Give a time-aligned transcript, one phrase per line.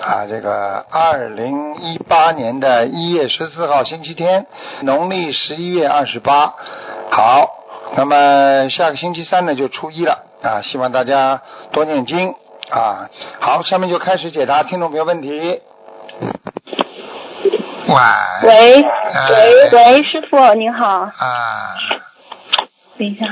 [0.00, 4.46] 啊，这个二零一八年的一月十四号，星期天，
[4.80, 6.54] 农历十一月二十八。
[7.10, 7.48] 好，
[7.96, 11.42] 那么下个星期三呢就初一了啊，希望大家
[11.72, 12.34] 多念经
[12.70, 13.10] 啊。
[13.40, 15.30] 好，下面就开始解答听众朋友问题。
[15.30, 15.60] 喂。
[18.42, 21.76] 喂哎喂喂，师傅您好，啊
[22.96, 23.26] 等一下。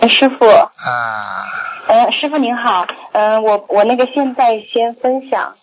[0.00, 1.44] 呃，师傅，啊
[1.88, 5.56] 呃，师傅您好，嗯、我我那个现在先分享，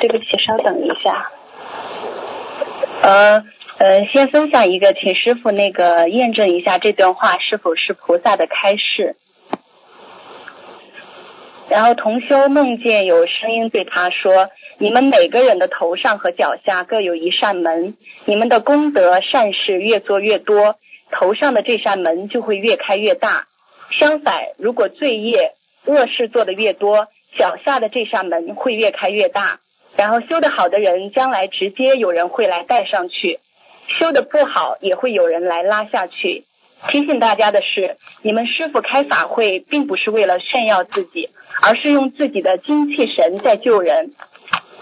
[0.00, 1.30] 对不起，稍等一下，
[3.02, 3.44] 呃
[3.78, 9.16] 呃，先分享一个，请师傅那个验证一下这段话是否是菩萨的开示。
[11.68, 20.76] 然后同修梦见有声音对他说：“你们每个人的头上和脚下各有一扇门，你们的功德善事越做越多，
[21.12, 23.46] 头上的这扇门就会越开越大。
[23.98, 25.52] 相反，如果罪业
[25.84, 29.60] 恶事做的越多，脚下的这扇门会越开越大。
[29.94, 33.38] 然后修得好的人，将来直接有人会来带上去；
[33.98, 36.44] 修得不好，也会有人来拉下去。
[36.88, 41.28] 提醒大家的是，你们师傅开法会并不是为了炫耀自己，
[41.60, 44.12] 而是用自己的精气神在救人。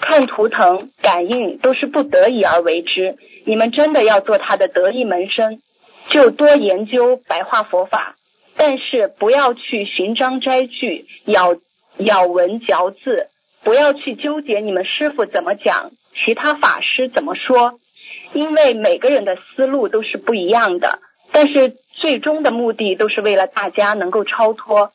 [0.01, 3.17] 看图腾、感应都是不得已而为之。
[3.45, 5.61] 你们真的要做他的得意门生，
[6.11, 8.17] 就多研究白话佛法，
[8.57, 11.57] 但是不要去寻章摘句、咬
[11.99, 13.29] 咬文嚼字，
[13.63, 15.93] 不要去纠结你们师傅怎么讲，
[16.25, 17.79] 其他法师怎么说，
[18.33, 20.99] 因为每个人的思路都是不一样的。
[21.33, 24.91] 但是最终的目的都是为了大家能够超脱。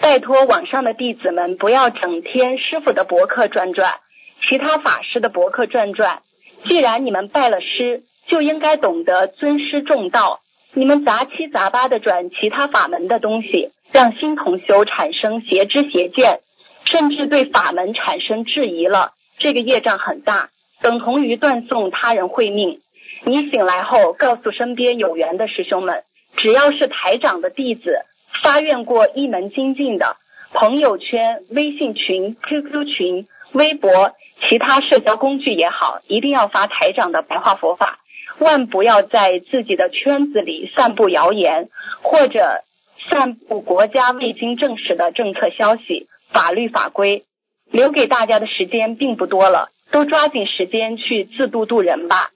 [0.00, 4.00] 拜托网上的弟子们不要整天师傅的博客转转，
[4.42, 6.22] 其他法师的博客转转。
[6.64, 10.40] 既然你们拜了师，就应该懂得尊师重道。
[10.72, 16.40] 你们杂七杂八的转其他法门的东西，让新同修产生邪知邪见，
[16.84, 20.50] 甚至对法门产生质疑了，这个业障很大，
[20.82, 22.80] 等同于断送他人慧命。
[23.24, 26.02] 你醒来后，告诉身边有缘的师兄们，
[26.36, 28.00] 只要是台长的弟子，
[28.42, 30.16] 发愿过一门精进的，
[30.52, 34.12] 朋友圈、微信群、QQ 群、微博、
[34.48, 38.00] 其他社交工具也好，一定要发台长的白话佛法，
[38.38, 41.68] 万不要在自己的圈子里散布谣言，
[42.02, 42.62] 或者
[43.10, 47.24] 散布国家未经证实的政策消息、法律法规。
[47.70, 52.30] 留给大家的时间并不多了，都抓紧时间去自度度人吧。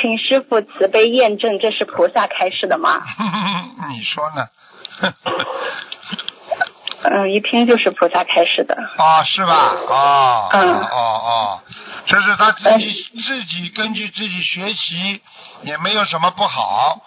[0.00, 3.02] 请师傅慈悲验证，这是菩萨开示的吗？
[3.92, 4.48] 你说呢？
[7.04, 8.74] 嗯，一听就是菩萨开始的。
[8.96, 9.74] 啊，是吧？
[9.88, 11.60] 哦，嗯哦哦，
[12.06, 15.20] 这是他自己自己根据自己学习，
[15.62, 17.00] 也没有什么不好。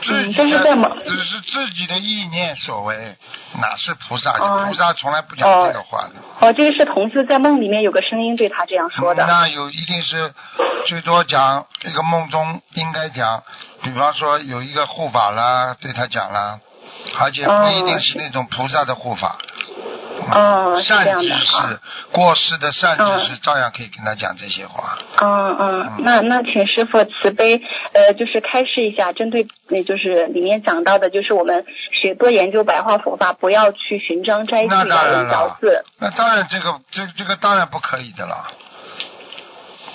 [0.00, 3.16] 自己嗯这是在某只是自己的意念所为，
[3.60, 4.32] 哪是菩萨？
[4.32, 6.14] 哦菩萨从来不讲这个话的。
[6.40, 9.24] 哦，这个是同事在梦里面有个声音对他这样说的。
[9.26, 10.34] 那有一定是
[10.86, 13.44] 最多讲一个梦中应该讲，
[13.82, 16.58] 比方说有一个护法啦，对他讲啦，
[17.18, 19.38] 而且不一定是那种菩萨的护法。
[20.84, 21.80] 善知识，
[22.12, 24.96] 过世的善知识嗯照样可以跟他讲这些话。
[25.20, 27.60] 嗯嗯，那那请师傅慈悲，
[27.92, 38.46] 呃，就是开示一下，针对那就是里面讲到的，就是我们学多研究白话佛法，不要去寻章摘句、那当咬然文嚼了字。，那当然这个这这个当然不可以的了。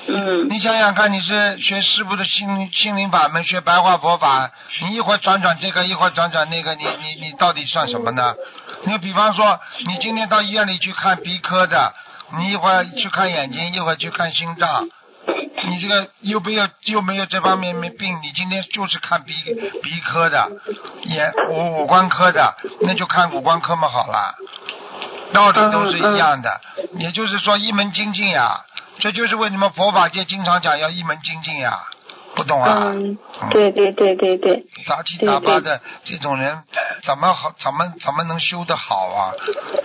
[0.08, 0.50] 嗯。
[0.50, 4.52] 你想想看，你是学师傅的心灵心灵法门，学白话佛法，
[4.82, 8.34] 你一会儿转转这个，一会儿转转那个，你你你到底算什么呢？
[8.84, 11.94] 你比方说，你今天到医院里去看鼻科的，
[12.38, 14.88] 你一会儿去看眼睛，一会儿去看心脏，
[15.68, 19.34] 你这个又没有又没有这方面没病，你今天就是看鼻
[19.82, 20.48] 鼻科的，
[21.04, 24.36] 眼五五官科的，那就看五官科嘛好了，
[25.34, 26.62] 道理都是一样的，
[27.00, 28.62] 也就是说一门精进呀，
[29.00, 31.80] 这就是为什么佛法界经常讲要一门精进呀，
[32.36, 32.92] 不懂啊？
[32.94, 33.18] 嗯，
[33.52, 36.64] 对对对对对，杂七杂八的这种人，
[37.04, 39.34] 怎么好怎么怎么能修得好啊？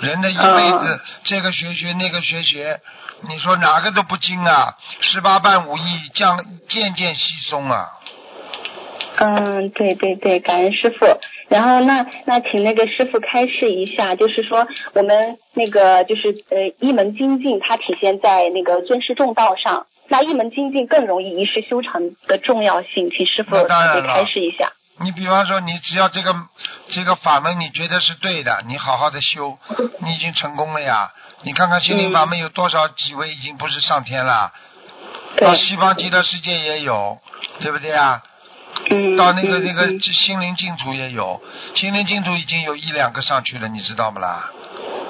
[0.00, 2.80] 人的一辈子，这个学学那个学学，
[3.28, 4.74] 你说哪个都不精啊？
[5.00, 7.90] 十八般武艺将渐渐稀松啊！
[9.16, 11.06] 嗯，对对对，感恩师傅。
[11.52, 19.86] 然后那那请那个师傅开示一下，就是说我们那个就是呃一门精进，它体现在那个尊师重道上。
[20.08, 24.72] 那一门精进更容易一世修成的重要性，请师傅开示一下。
[25.00, 26.34] 你比方说，你只要这个
[26.88, 29.56] 这个法门你觉得是对的，你好好的修，
[30.00, 31.12] 你已经成功了呀。
[31.42, 34.52] 你看看心灵法门有多少几位已经不是上天了，
[35.36, 37.18] 对到，西方极乐世界也有，
[37.60, 38.22] 对不对啊？
[38.90, 41.40] 嗯，到那个那个心灵净土也有，
[41.74, 44.50] 心灵净土已经有一两个上去了，你知道不啦？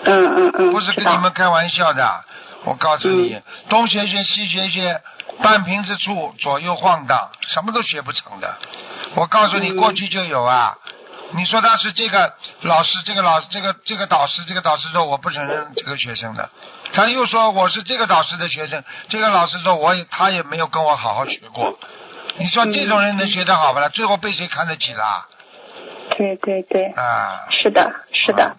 [0.04, 2.24] 嗯嗯嗯，不是跟你们开玩笑的，
[2.64, 5.00] 我告诉你，嗯东学学西学学，
[5.40, 8.56] 半瓶子醋左右晃荡，什么都学不成的。
[9.14, 10.74] 我告诉你，嗯过去就有啊。
[11.34, 16.50] 你说他是这个老师，这个老这个这个导师，这个导师说我不承认这个学生的，
[16.92, 21.78] 他又说我是这个导师的学生，这个老师说我也他也没有跟我好好学过。
[22.38, 23.88] 你说这种人能学得好不啦？
[23.88, 25.26] 最后被谁看得起啦？
[26.16, 28.56] 对对对，啊，是的，是的。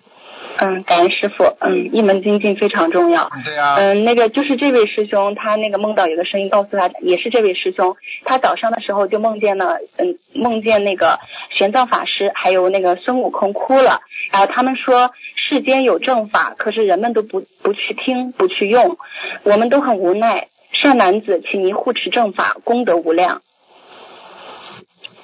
[0.57, 1.43] 嗯，感恩师傅。
[1.61, 3.31] 嗯，一门精进非常重要。
[3.43, 11.19] 对呀、嗯，那个就是这位师兄，他那个梦到有个声音告诉他，也是这位师兄，他早上的时候就梦见了，嗯，梦见那个
[11.57, 18.97] 玄奘法师还有那个孙悟空哭了，然后他们说世间有正法，可是人们都不不去听，不去用，
[19.43, 20.47] 我们都很无奈。
[20.73, 23.41] 善男子，请您护持正法，功德无量。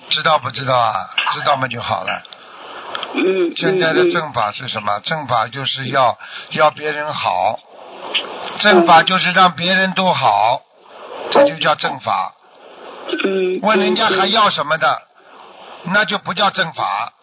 [0.09, 1.09] 知道不知道啊？
[1.33, 2.21] 知道嘛就好了。
[3.13, 4.99] 嗯，现在的正法是什么？
[5.01, 6.17] 正法就是要
[6.51, 7.59] 要别人好，
[8.59, 10.61] 正法就是让别人都好，
[11.31, 12.33] 这就叫正法。
[13.23, 15.01] 嗯，问人家还要什么的，
[15.85, 17.13] 那就不叫正法。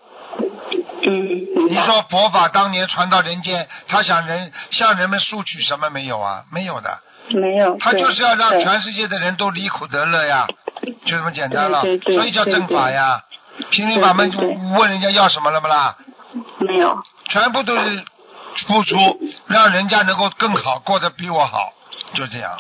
[1.03, 6.45] 嗯，你说佛法当年传到人间，他想人向人们索取什么没有啊？
[6.51, 6.99] 没有的，
[7.31, 7.77] 没有？
[7.79, 10.47] 他就是要让全世界的人都离苦得乐呀，
[11.05, 11.83] 就这么简单了。
[11.83, 13.23] 对对对所以叫正法呀。
[13.71, 15.97] 心灵法门对对对问人家要什么了不啦？
[16.59, 16.99] 没有。
[17.29, 18.05] 全部都是
[18.67, 18.97] 付出，
[19.47, 21.73] 让人家能够更好，过得比我好，
[22.15, 22.53] 就这样。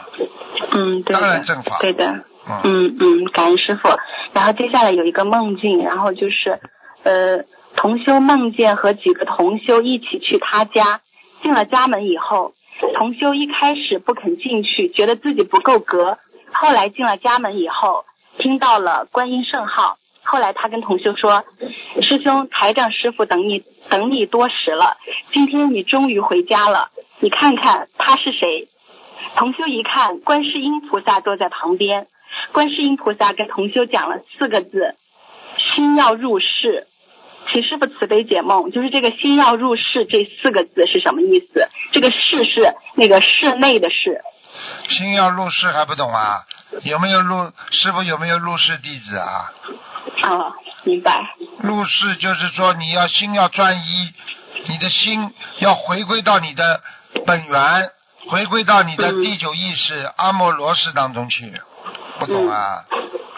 [0.72, 1.20] 嗯，对的。
[1.20, 2.04] 当然正法对的。
[2.48, 3.88] 嗯，嗯嗯，感恩师傅。
[4.32, 6.60] 然后接下来有一个梦境，然后就是
[7.02, 7.44] 呃，
[7.76, 11.00] 同修梦见和几个同修一起去他家，
[11.42, 12.52] 进了家门以后，
[12.96, 16.18] 同修一开始不肯进去，觉得自己不够格，
[16.50, 18.06] 后来进了家门以后，
[18.38, 19.98] 听到了观音圣号。
[20.22, 21.44] 后来他跟同修说
[22.00, 24.96] ：“师兄，台长师傅等你等你多时了，
[25.30, 26.88] 今天你终于回家了，
[27.20, 28.68] 你看看他是谁？”
[29.36, 32.06] 同修一看，观世音菩萨坐在旁边。
[32.52, 34.96] 观世音菩萨跟同修讲了四个字
[35.76, 36.86] ：“心要入世。”
[37.52, 41.68] 请师傅慈悲解梦，就是这个“心要入世”这四个字是什么意思？
[41.92, 44.20] 这个“世”是那个室内的“室
[44.88, 46.44] 心要入世还不懂啊？
[46.82, 49.52] 有没有入师傅有没有入世弟子啊？”。
[50.22, 50.54] 啊，
[50.84, 51.34] 明白。
[51.62, 54.12] 入世就是说你要心要专一，
[54.66, 56.80] 你的心要回归到你的
[57.26, 57.90] 本源，
[58.28, 61.52] 回归到你的嗯第九意识、阿莫罗识当中去，
[62.18, 62.84] 不懂啊？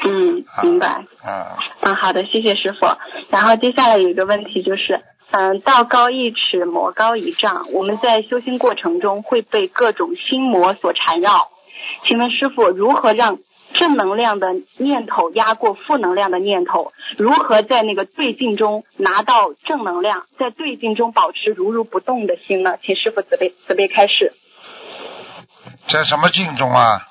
[0.05, 1.05] 嗯，啊明白。
[1.23, 2.87] 啊，嗯，好的，谢谢师傅。
[3.31, 7.67] 然后接下来有一个问题就是，嗯，道高一尺，魔高一丈。
[7.73, 11.49] 我们在修心过程中会被各种心魔所缠绕，
[12.07, 13.39] 请问师傅如何让
[13.75, 14.49] 正能量的
[14.79, 16.93] 念头压过负能量的念头？
[17.19, 22.79] 如何在那个对境中拿到正能量，在对境中保持如如不动的心呢？
[22.83, 24.33] 请师傅慈悲慈悲开示。
[25.91, 27.03] 在什么境中啊？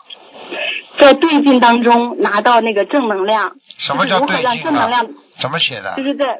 [0.97, 5.07] 在对境当中拿到那个正能量，什么叫对境啊能量？
[5.39, 6.03] 怎么写的就？
[6.03, 6.39] 是在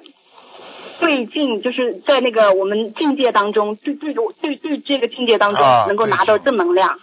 [1.00, 6.98] 对境，就是在那个我们境界当中，对对对对这个境界当中啊能够拿到正能量，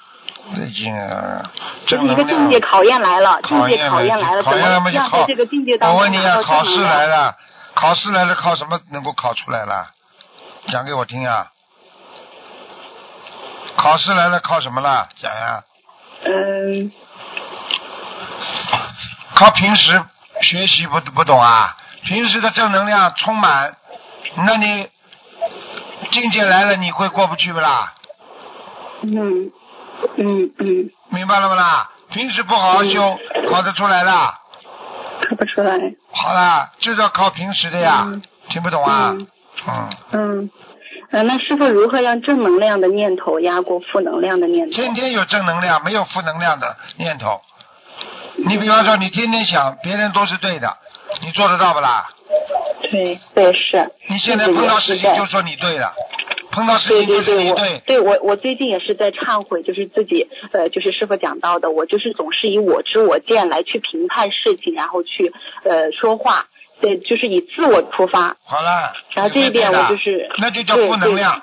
[0.54, 1.52] 对境啊，
[1.86, 6.82] 就是一个境界考验来了，境界考验来了，怎考验了么样嘛就考在这个境界当中我问你啊，考试？
[6.82, 7.36] 来了，
[7.74, 9.86] 考试来了，考什么能够考出来了？
[10.68, 11.48] 讲给我听啊！
[13.76, 15.08] 考试来了，靠什么了？
[15.20, 15.62] 讲呀！
[16.24, 16.90] 嗯，
[19.34, 20.02] 靠平时
[20.42, 21.76] 学习不不懂啊？
[22.04, 23.76] 平时的正能量充满，
[24.36, 24.88] 那你
[26.12, 27.92] 境界来了，你会过不去不啦？
[29.02, 29.50] 嗯
[30.18, 31.90] 嗯嗯，明白了不啦？
[32.10, 33.18] 平时不好好修，
[33.50, 34.10] 考得出来的。
[35.28, 35.78] 考不出来。
[36.12, 39.10] 好了，就是要靠平时的呀，嗯听不懂啊？
[39.12, 39.26] 嗯
[39.66, 40.50] 嗯，嗯，
[41.10, 44.72] 呃，那师傅如何让正能量的念头压过负能量的念头？
[44.76, 47.40] 天天有正能量，没有负能量的念头。
[48.36, 50.76] 你比方说，你天天想别人都是对的，
[51.22, 52.08] 你做得到不啦？
[52.90, 53.90] 对对是。
[54.08, 55.94] 你现在碰到事情就说你对了，
[56.50, 65.32] 碰到事情就是对对，我你对，对我我最近也是在忏悔，就是自己呃，就是师傅讲到的，我就是总是以我知我见来去评判事情，然后去
[65.64, 66.46] 呃说话，
[66.80, 68.36] 对，就是以自我出发。
[68.44, 68.92] 好了。
[69.14, 71.42] 然后这一点我就是那就叫负能量。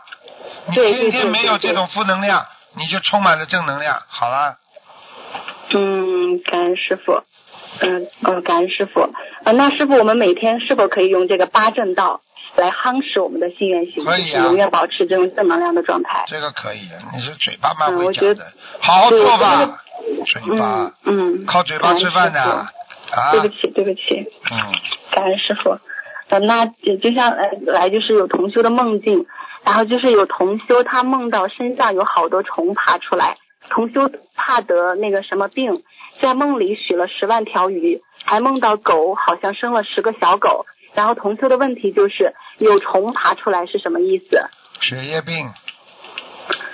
[0.67, 2.45] 你对天天没有这种负能量，
[2.75, 4.01] 你就充满了正能量。
[4.07, 4.55] 好了，
[5.73, 7.21] 嗯，感恩师傅。
[7.81, 9.09] 嗯哦，感恩师傅。
[9.43, 12.21] 呃，那师傅，我们每天是否可以用这个八正道
[12.57, 16.25] 来夯实我们的心愿行，可以啊永远保持这种正能量的状态？
[16.27, 16.97] 这个可以的。
[17.13, 18.45] 你是嘴巴蛮嗯会讲的我觉得，
[18.81, 19.79] 好好对做吧。
[20.25, 22.67] 嘴巴嗯嗯，靠嘴巴吃饭的啊
[23.31, 24.27] 对不起，对不起。
[24.51, 24.57] 嗯，
[25.11, 25.77] 感恩师傅。
[26.29, 29.25] 呃，那接接下来来就是有同修的梦境，
[29.63, 33.37] 然后就是有同修他梦到身上有好多虫爬出来，
[33.71, 35.81] 同修怕得那个什么病，
[36.21, 44.45] 在梦里许了十万条鱼，还梦到狗好像生了十个小狗，然后同修的问题就是有虫爬出来是什么意思？
[44.81, 45.47] 血液病，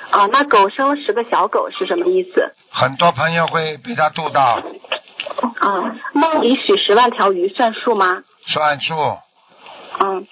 [0.09, 2.51] 啊，那狗生了十个小狗是什么意思？
[2.71, 4.63] 很多朋友会被他渡到
[5.59, 8.23] 啊，梦里许十万条鱼算数吗？
[8.47, 8.93] 算数。
[9.99, 10.27] 嗯，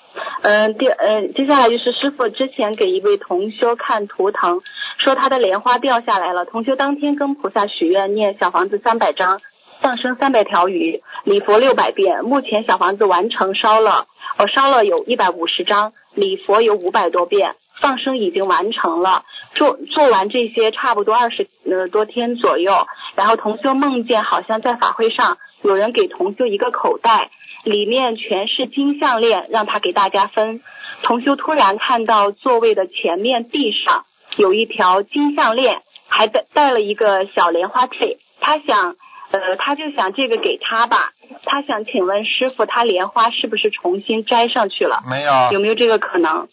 [0.47, 4.61] 嗯，第嗯，接下来就是师傅之前给一位同修看图腾，
[4.99, 6.45] 说他的莲花掉下来了。
[6.45, 9.41] 同修当天跟菩萨许愿，念小房子三百张，
[9.81, 12.23] 放生三百条鱼，礼佛六百遍。
[12.25, 14.05] 目前小房子完成烧了，
[14.37, 19.23] 我烧了有一百五十张，礼佛有五百多遍，放生已经完成了。
[19.55, 22.85] 做做完这些差不多二十呃多天左右，
[23.15, 27.31] 然后同修梦见好像在法会上有人给同修一个口袋。
[27.65, 30.61] 里面全是金项链，让他给大家分。
[31.01, 34.05] 同修突然看到座位的前面地上
[34.37, 38.19] 有一条金项链，还带带了一个小莲花坠。
[38.39, 38.95] 他想，
[39.31, 41.11] 呃，他就想这个给他吧。
[41.43, 45.01] 他想请问师傅，他莲花是不是重新摘上去了？
[45.09, 46.47] 没有，有没有这个可能？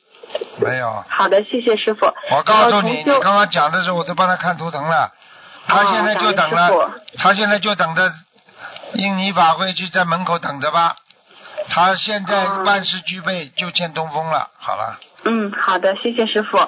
[0.58, 1.04] 没有。
[1.08, 2.06] 好的，谢谢师傅。
[2.06, 5.10] 我告诉你，你刚刚讲的时候，我都帮他看图腾了。
[5.66, 8.10] 他现在就等哦感恩师了，他现在就等着
[8.94, 10.96] 印尼法会去在门口等着吧。
[11.68, 14.50] 他现在哦万事俱备，就欠东风了。
[14.58, 16.58] 好了，嗯，好的，谢谢师傅。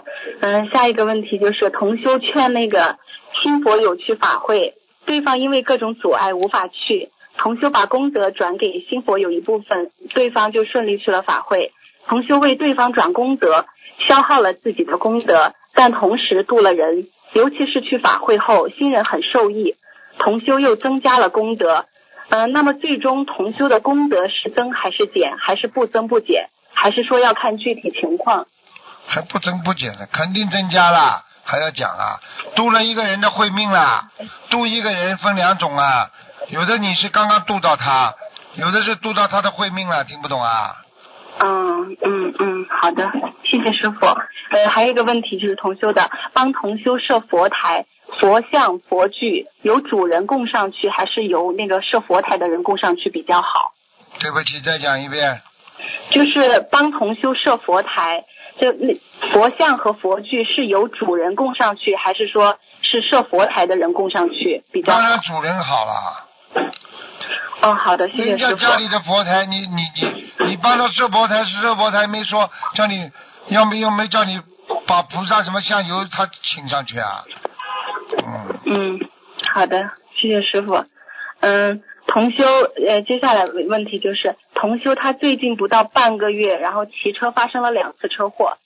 [0.41, 2.97] 嗯，下一个问题就是同修劝那个
[3.43, 11.73] 新佛友去法会，对方因为各种阻碍无法去，同修把功德转给新佛友一部分，对方就顺利去了法会。
[12.07, 13.67] 同修为对方转功德，
[14.07, 19.75] 消耗了自己的功德，但同时度了人，尤其是去法会后，新人很受益，
[20.19, 21.87] 同修又增加了功德。
[22.29, 28.47] 嗯、那么最终同修的功德是增还是减，还是不增不减，还是说要看具体情况？
[29.07, 31.25] 还不增不减的，肯定增加了。
[31.47, 32.21] 还要讲啊，
[32.57, 34.09] 度了一个人的慧命啦，
[34.49, 36.11] 度一个人分两种啊，
[36.49, 38.15] 有的你是刚刚度到他，
[38.55, 40.77] 有的是度到他的慧命了，听不懂啊？
[41.39, 43.11] 嗯嗯嗯，好的，
[43.45, 44.07] 谢谢师傅。
[44.07, 47.85] 呃，还有一个问题就是同修的，帮同修设佛台、
[48.21, 53.73] 佛像、佛具，由主人供上去，还是由那个设佛台的人供上去比较好？
[54.21, 55.43] 对不起，再讲一遍。
[56.11, 58.25] 就是帮同修设佛台，
[58.59, 58.95] 就那
[59.33, 65.21] 佛像和佛具是由主人供上去，还是说是设佛台的人供上去比较好当然？
[65.21, 65.93] 主人好了，
[67.63, 68.61] 哦，好的，谢谢人家师傅。
[68.61, 73.11] 家里的佛台，你你你你帮他设佛台是设佛台，没说叫你，
[73.49, 74.41] 要没又没叫你
[74.87, 77.25] 把菩萨什么香油他请上去啊？
[78.67, 79.01] 嗯，
[79.53, 80.85] 好的，谢谢师傅。
[81.41, 88.57] 嗯，同修，呃，接下来问题就是，同修他最近不到半个月，然后骑车发生了两次车祸，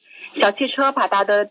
[0.41, 1.51] 小汽车把他的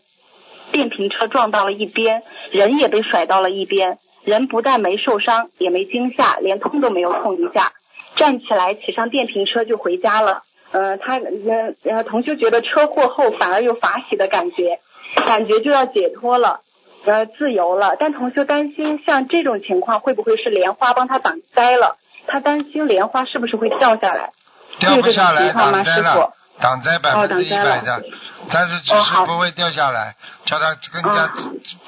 [0.72, 7.72] 电瓶车撞到了一边，人也被甩到了一边，人不但没受伤，也没惊吓，连痛都没有痛一下，
[8.16, 10.44] 站起来骑上电瓶车就回家了。
[10.70, 14.80] 呃，他呃呃，同修觉得车祸后反而有法喜的感觉，
[15.26, 16.60] 感觉就要解脱了。
[17.08, 21.96] 呃，自由了，但同修担心像这种情况会不会是莲花帮他挡灾了？
[22.26, 24.32] 他担心莲花是不是会掉下来？
[24.78, 28.04] 掉不下来，挡灾了，挡灾百分之一百的，
[28.52, 31.30] 但是只是不会掉下来，叫他更加哦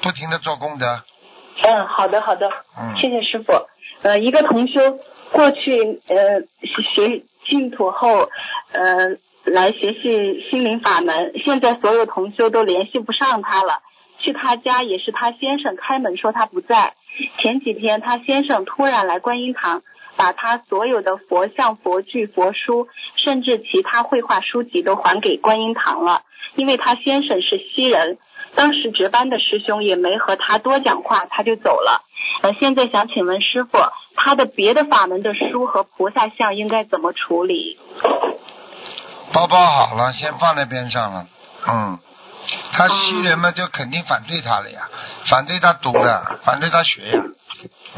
[0.01, 1.01] 不停的做功德。
[1.61, 2.49] 嗯，好的好的，
[2.79, 3.53] 嗯谢谢师傅。
[4.01, 4.97] 呃，一个同修
[5.31, 6.41] 过去呃
[6.95, 8.29] 学净土后，
[8.71, 13.81] 呃来学习心灵法门，现在所有同修都联系不上他了。
[14.21, 16.93] 去他家也是他先生开门说他不在。
[17.39, 19.81] 前几天他先生突然来观音堂，
[20.15, 22.87] 把他所有的佛像、佛具、佛书，
[23.17, 26.21] 甚至其他绘画书籍都还给观音堂了。
[26.55, 28.17] 因为他先生是西人，
[28.55, 32.03] 当时值班的师兄也没和他多讲话，他就走了。
[32.41, 33.77] 呃，现在想请问师傅，
[34.15, 37.77] 他的别的法门的书和菩萨像应该怎么处理？
[39.33, 41.25] 包包好了，先放在边上了。
[41.67, 41.99] 嗯，
[42.73, 44.89] 他西人嘛，就肯定反对他了呀，
[45.29, 47.23] 反对他读的，反对他学呀，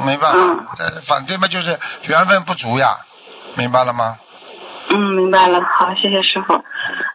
[0.05, 2.97] 没办法，这反对嘛就是缘分不足呀，
[3.55, 4.17] 明白了吗？
[4.89, 5.62] 嗯，明白了。
[5.62, 6.62] 好，谢谢师傅。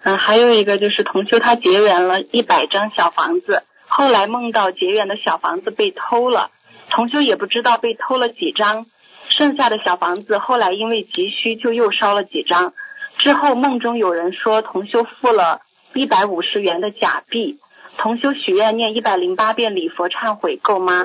[0.03, 6.51] 嗯，还有一个就是同修他结缘了一百张小房子，后来梦到结缘的小房子被偷了，
[6.91, 8.87] 同修也不知道被偷了几张，
[9.29, 12.73] 剩下的小房子后来因为急需就又烧了几张。
[13.19, 15.61] 之后梦中有人说同修付了
[15.95, 17.59] 一百五十元的假币，
[17.97, 21.05] 同修许愿念一百零八遍礼佛忏悔够吗？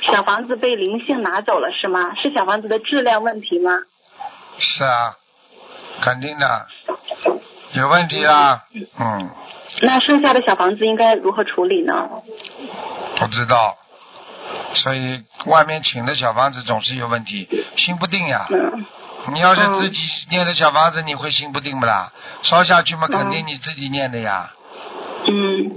[0.00, 2.14] 小房子被灵性拿走了是吗？
[2.14, 3.82] 是小房子的质量问题吗？
[4.58, 5.16] 是啊，
[6.02, 6.66] 肯定的，
[7.74, 8.64] 有问题啦，
[8.98, 9.30] 嗯，
[9.82, 12.08] 那剩下的小房子应该如何处理呢？
[13.18, 13.76] 不知道，
[14.74, 18.46] 所以外面请的小房子总是有问题，心不定呀。
[18.50, 18.84] 嗯
[19.32, 22.12] 你要是自己念的小房子，你会心不定不啦？
[22.42, 24.50] 烧下去嘛，肯定你自己念的呀。
[25.28, 25.70] 嗯，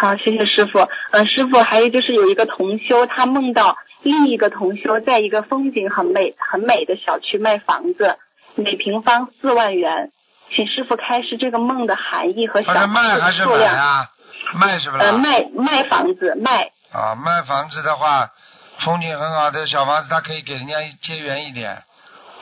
[0.00, 0.78] 好，谢谢师傅。
[1.10, 8.18] 呃，师傅，还有就是有一个同修，他梦到另一个同修在一个风景很美、很美的小区卖房子，
[8.54, 10.10] 每平方四万元，
[10.54, 13.74] 请师傅开示这个梦的含义和小他是房子的卖还是数量。
[13.74, 14.10] 买啊？
[14.54, 15.04] 卖是不啦？
[15.04, 16.70] 呃，卖卖房子，卖。
[16.92, 18.30] 啊，卖房子的话，
[18.78, 21.82] 风景很好的小房子，他可以给人家结缘一点，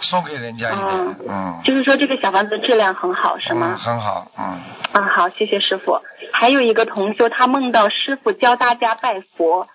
[0.02, 3.76] 送给人家嗯嗯，就是说这个小房子的质量很好，是嗯，吗？
[3.76, 4.61] 很好，嗯，
[4.92, 6.00] 嗯，好，谢谢师傅。
[6.32, 9.68] 还有一个同修，他梦到师傅教大家拜佛，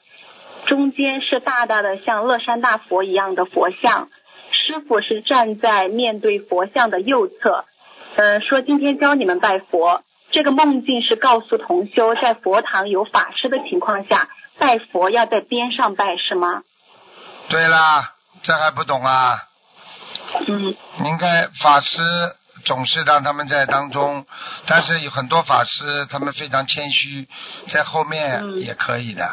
[0.65, 4.09] 中间是大大的像乐山大佛一样的佛像，
[4.51, 7.65] 师傅是站在面对佛像的右侧，
[8.15, 10.03] 呃，说今天教你们拜佛。
[10.29, 14.27] 这个梦境是告诉同修，在佛堂有法师的情况下，
[14.59, 16.63] 拜佛要在边上拜，是吗？
[17.47, 18.11] 对啦，
[18.43, 19.37] 这还不懂啊？
[20.47, 21.99] 嗯应该法师
[22.65, 24.25] 总是让他们在当中，
[24.65, 27.27] 但是有很多法师他们非常谦虚，
[27.69, 29.29] 在后面嗯也可以的，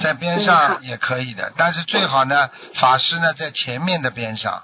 [0.00, 4.62] 在边上也可以的，但是最好呢，法师呢在前面的边上，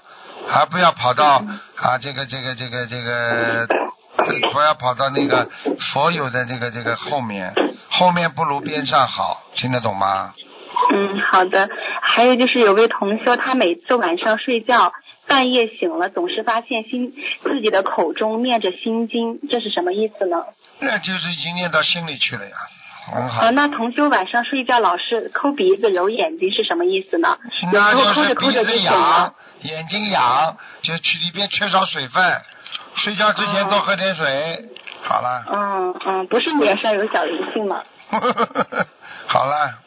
[0.51, 3.67] 而不要跑到嗯啊这个这个这个这个，
[4.53, 5.47] 不要跑到那个
[5.93, 7.53] 佛友的这个这个后面，
[7.91, 10.33] 后面不如边上好，听得懂吗？
[10.93, 11.67] 嗯，好的。
[12.01, 14.93] 还有就是有位同修，他每次晚上睡觉，
[15.29, 17.13] 半夜醒了，总是发现心
[17.43, 20.43] 自己的口中念着心经，这是什么意思呢？
[20.79, 22.55] 那就是已经念到心里去了呀，
[23.13, 23.49] 很好啊，。
[23.51, 27.37] 那同修晚上睡觉老是抠鼻子、揉眼睛是什么意思呢？
[27.71, 32.41] 那就是鼻子着抠着就醒痒了。，眼睛痒，就去里边缺少水分，
[32.95, 34.69] 睡觉之前多喝点水。
[35.03, 37.83] 好了，嗯嗯，不是脸上有小灵性吗？
[39.27, 39.79] 好了，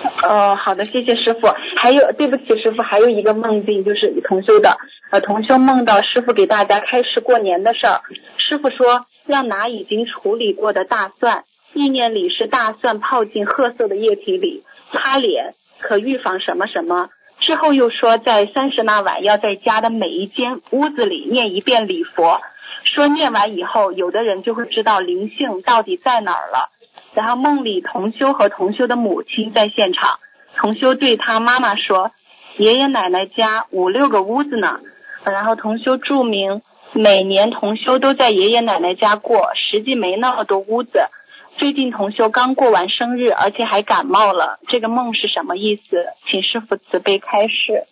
[0.22, 1.48] 哦，好的，谢谢师傅。
[1.76, 4.76] 还有，对不起，师傅，还有一个梦境，就是同修的。
[5.10, 8.00] 呃，同修梦到师傅给大家开示过年的事儿。
[8.38, 17.08] 师傅说要拿已经处理过的大蒜，意念里是大蒜泡进褐色的液体里，擦脸可预防什么什么。
[17.40, 22.40] 之后又说在三十那晚要在家的每一间屋子里念一遍礼佛，
[22.84, 26.70] 说念完以后，有的人就会知道灵性到底在哪儿了。
[27.16, 30.18] 然后梦里同修和同修的母亲在现场，
[30.56, 32.10] 同修对他妈妈说，
[32.58, 34.80] 爷爷奶奶家五六个屋子呢。
[35.24, 36.60] 然后同修注明，
[36.92, 41.06] 每年同修都在爷爷奶奶家过，实际没那么多屋子。
[41.56, 46.04] 最近同修刚过完生日，而且还感冒了，这个梦是什么意思？
[46.26, 47.84] 请师傅慈悲开示。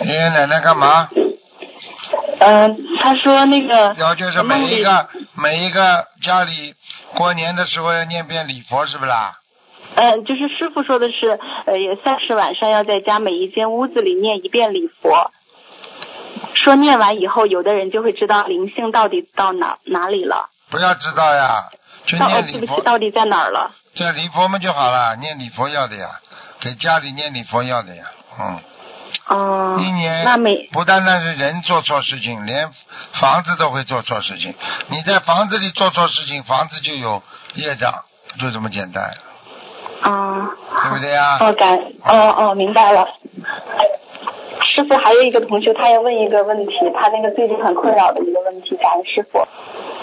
[0.00, 1.10] 爷爷奶奶干嘛？
[2.38, 6.74] 嗯、他说那个要就是每一个每一个家里
[7.14, 9.38] 过年的时候要念遍礼佛，是不啦？
[9.94, 15.30] 嗯，就是师傅说的是，呃，也算是晚上要在家每一间屋子里念一遍礼佛，
[16.54, 20.50] 说念完以后，有的人就会知道灵性到底到哪哪里了。
[20.68, 21.64] 不要知道呀，
[22.06, 23.70] 就念礼佛对不起，，到底在哪儿了？
[23.94, 26.20] 在礼佛嘛就好了，念礼佛要的呀，
[26.60, 28.04] 给家里念礼佛要的呀，
[28.38, 28.60] 嗯。
[29.28, 32.70] 哦、一年那每不单单是人做错事情，连
[33.14, 34.54] 房子都会做错事情。
[34.88, 37.22] 你在房子里做错事情，房子就有
[37.54, 37.92] 业障，
[38.38, 39.14] 就这么简单，
[40.02, 40.48] 哦，
[40.82, 41.38] 对不对呀？
[41.40, 43.06] 哦，感哦哦，明白了。
[44.74, 49.46] 师傅还有一个同学，他要问一个问题，他那个最近很困扰的一个问题，感恩师傅。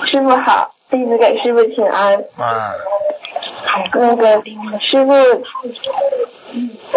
[0.08, 2.24] 师傅好，弟子给师傅请安。
[2.38, 2.76] 啊，
[3.96, 4.44] 那个
[4.80, 5.12] 师傅，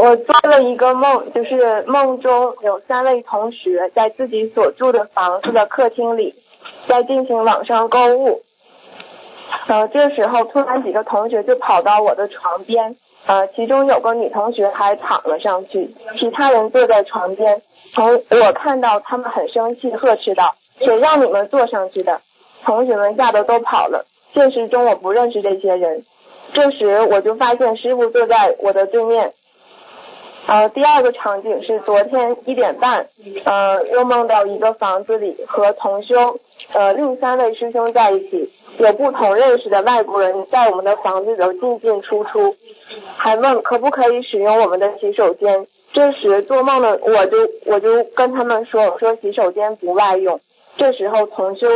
[0.03, 6.35] 我做了一个梦，就是梦中有三位同学在自己所住的房子的客厅里，
[6.87, 8.43] 在进行网上购物。
[9.67, 17.63] 呃，这时候突然几个同学就跑到我的床边，呃，其中有个女同学还躺了上去，其他人坐在床边。
[17.95, 22.21] 从我看到他们很生气，呵斥道：“谁让你们坐上去的？”
[22.65, 24.07] 同学们吓得都跑了。
[24.35, 26.05] 现实中我不认识这些人。
[26.53, 29.33] 这时我就发现师傅坐在我的对面。
[30.47, 33.09] 呃，第二个场景是昨天一点半，
[33.45, 36.39] 呃，又梦到一个房子里和同修，
[36.73, 42.55] 呃，另三位师兄在一起，有不同认识的外国人在我们的房子里进进出出，
[43.17, 45.67] 还问可不可以使用我们的洗手间。
[45.93, 50.41] 这时做梦的我就我就跟他们说，我说洗手间不外用。
[50.77, 51.67] 这时候同修，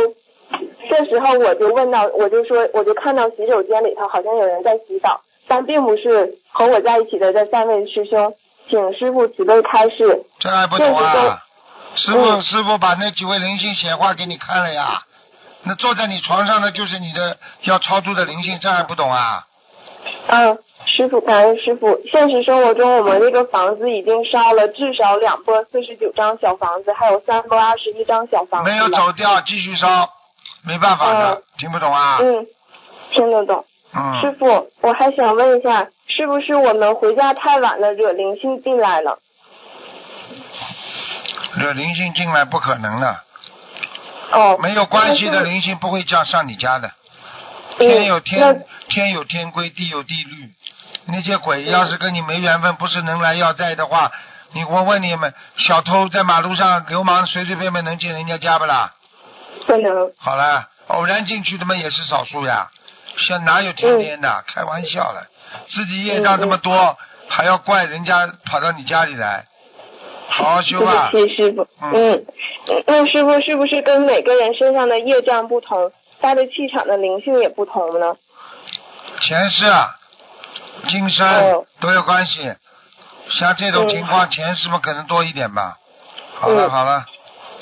[0.91, 8.35] 这时候我就问到，我就说我就看到洗手间里头好像有人在洗澡，但并不是和我在一起的这三位师兄。
[8.69, 10.23] 请师傅慈悲开示。
[10.39, 11.41] 这还不懂啊？
[11.95, 15.03] 师傅，师傅把那几位灵性显化给你看了呀。
[15.63, 19.45] 那坐在你床上的就是你的要超度的灵性，这还不懂啊？
[20.27, 22.01] 嗯，师傅，感恩师傅。
[22.11, 28.69] 现实生活中，我们那个房子已经烧了至少两波四十九张小房子，还有三波二十一张小房子。
[28.69, 30.09] 没有走掉，继续烧，
[30.63, 32.19] 没办法的，听不懂啊？
[32.21, 32.45] 嗯，
[33.11, 33.65] 听得懂。
[33.93, 34.21] 嗯。
[34.21, 35.87] 师傅，我还想问一下。
[36.13, 39.19] 是不是我们回家太晚了，惹灵性进来了？
[41.55, 43.21] 惹灵性进来不可能的。
[44.31, 44.57] 哦。
[44.61, 46.91] 没有关系的灵性不会叫上你家的。
[47.77, 50.49] 天有天天有天规，地有地律。
[51.05, 54.11] 那些鬼要是跟你没缘分，不是能来要债的话，
[54.51, 58.91] 你我问你们，小偷在马路上，流氓随随便便能进人家家不啦？
[59.65, 60.11] 不能。
[60.17, 62.69] 好了，偶然进去的嘛也是少数呀。
[63.17, 64.43] 像哪有天天的？
[64.47, 65.27] 开玩笑了。
[65.67, 69.45] 自己业障这么多，还要怪人家跑到你家里来，
[70.29, 71.09] 好好修吧。
[71.11, 71.67] 谢谢师傅。
[71.81, 72.25] 嗯，
[72.87, 78.15] 那师傅是不是跟每个人身上的业障不同，他的气场的灵性也不同呢？
[79.21, 79.97] 前世、啊，
[80.87, 82.55] 今生都有关系。
[83.29, 85.77] 像这种情况，前世嘛可能多一点吧。
[86.39, 87.05] 好了好了。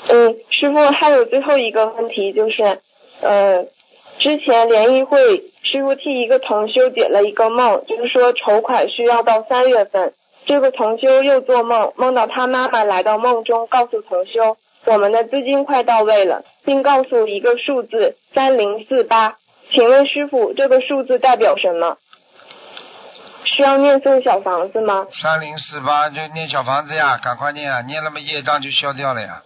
[0.08, 2.80] 嗯，师傅还有最后一个问题就是，
[3.22, 3.64] 呃，
[4.18, 5.44] 之前联谊会。
[5.62, 10.14] 师傅替一个同修解了一个梦，就是说筹款需要到三月份。
[10.44, 19.36] 这个同修又做梦，梦到他妈妈来到梦中，告诉同修，我们的资金快到位了，并告诉一个数字三零四八。
[19.70, 21.98] 请问师傅，这个数字代表什么？
[23.44, 25.06] 需要念诵小房子吗？
[25.22, 29.42] 三零四八就念小房子呀，赶快念啊，念那么业障就消掉了呀。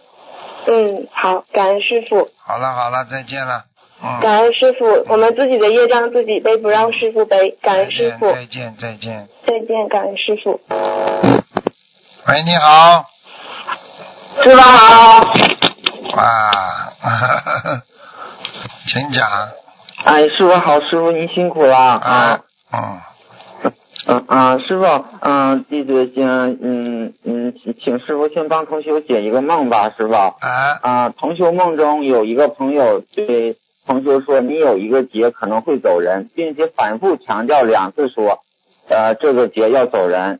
[0.67, 2.29] 嗯，好，感恩师傅。
[2.43, 3.63] 好了好了，再见了。
[4.21, 7.57] 感恩师傅，我们自己的业障自己背，不让师傅背。
[7.61, 10.59] 感恩师傅，再见再见再见，感恩师傅。
[12.27, 13.05] 喂，你好。
[14.43, 15.21] 师傅好。
[16.17, 16.51] 哇，
[18.87, 19.27] 请讲。
[20.03, 22.41] 哎，师傅好，师傅您辛苦了啊。
[22.73, 22.99] 嗯。
[24.07, 24.85] 嗯啊，师傅，
[25.21, 26.27] 嗯，弟子先，
[26.61, 30.13] 嗯嗯，请师傅先帮同学解一个梦吧，师傅。
[30.13, 30.35] 啊。
[30.81, 33.57] 啊，同学梦中有一个朋友对。
[33.87, 38.39] 同修说：“你有一个劫可能会走人，并且反复强调两次说，
[38.89, 40.39] 呃，这个劫要走人。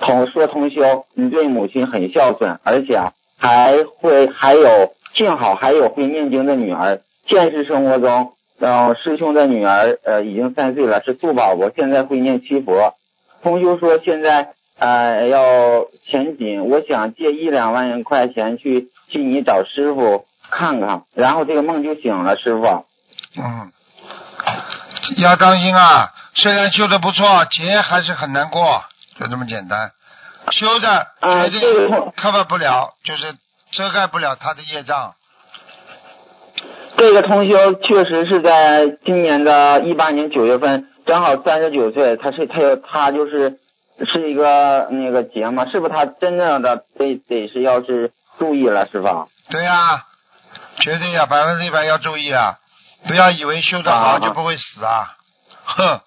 [0.00, 3.00] 同说同修，你对母亲很孝顺，而且
[3.38, 7.00] 还会还有幸好还有会念经的女儿。
[7.26, 8.32] 现实生活中，
[8.64, 12.94] 呃，师兄的女儿呃已经三岁了，是素宝宝，现在会念七佛。
[13.42, 22.84] 同修说现在呃要钱紧，我想借一两万块钱去替你找师傅。”看看，然后这个梦就醒了，师傅。
[23.36, 23.72] 嗯，
[25.16, 26.12] 要当心啊！
[26.34, 28.84] 虽然修的不错，劫还是很难过，
[29.18, 29.90] 就这么简单。
[30.50, 31.06] 修的
[31.50, 33.34] 绝对 cover 不了，就是
[33.72, 35.14] 遮盖不了他的业障。
[36.96, 43.58] 这个同修确实是在今年的一八年九月份，正好三十九岁，他是他有他就是
[44.06, 49.28] 是一个那个节嘛，是不是他真正的得得是要是注意了，师傅？
[49.50, 50.04] 对呀。
[50.80, 52.56] 绝对呀，百分之一百要注意啊！
[53.06, 55.16] 不要以为修得好就不会死啊！
[55.64, 56.00] 哼！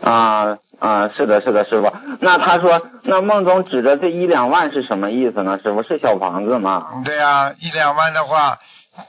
[0.00, 1.92] 啊啊，是的，是的，师傅。
[2.20, 5.60] 那他说，那梦中指的这一两万是什么意思呢？
[5.62, 7.02] 师傅是小房子吗？
[7.04, 8.58] 对呀，一两万的话，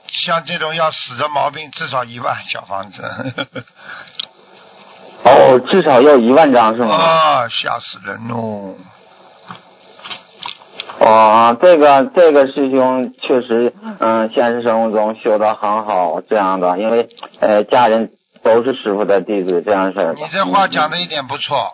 [0.08, 3.02] 像这种要死的毛病，至少一万小房子。
[5.24, 6.94] 哦，至少要一万张是吗？
[6.94, 8.76] 啊，吓死人喽！
[10.98, 17.08] 哦，这个这个师兄确实，嗯，现实生活中修的很好，这样的，因为
[17.40, 20.14] 呃，家人都是师傅的弟子，这样式儿。
[20.14, 21.72] 你这话讲的一点不错，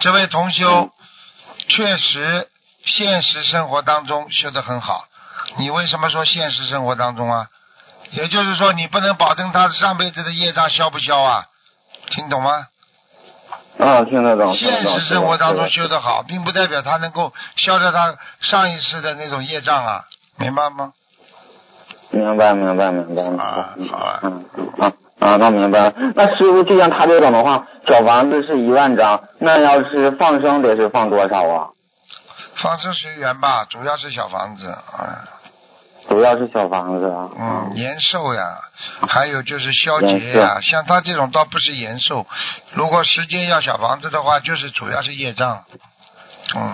[0.00, 0.90] 这位同修
[1.68, 2.48] 确实
[2.84, 5.04] 现实生活当中修的很好。
[5.56, 7.46] 你为什么说现实生活当中啊？
[8.10, 11.46] 也就是说，你不能保证他上辈子的业障消不消啊？
[12.10, 12.66] 听懂吗？
[13.78, 14.54] 啊，听得懂。
[14.54, 20.04] 现实生活当中修得好，并不代表他能够消掉他上一世的那种业障啊，
[20.38, 20.92] 明白吗？
[22.10, 23.42] 明白，明白，明白。
[23.42, 24.20] 啊，好啊。
[24.22, 24.44] 嗯，
[24.78, 25.92] 啊啊，那明白了。
[26.14, 31.68] 那师傅，就像他这种的话，小房子是一万张，那要是放生得是放多少啊？
[32.56, 35.24] 放生随缘吧，主要是小房子啊。
[36.08, 37.30] 主要是小房子啊。
[37.38, 38.42] 嗯，延寿呀，
[39.08, 40.60] 还有就是消劫呀。
[40.60, 42.26] 像他这种倒不是延寿，
[42.72, 45.64] 如果时间要小房子的话，就是主要是业障。
[46.56, 46.72] 嗯。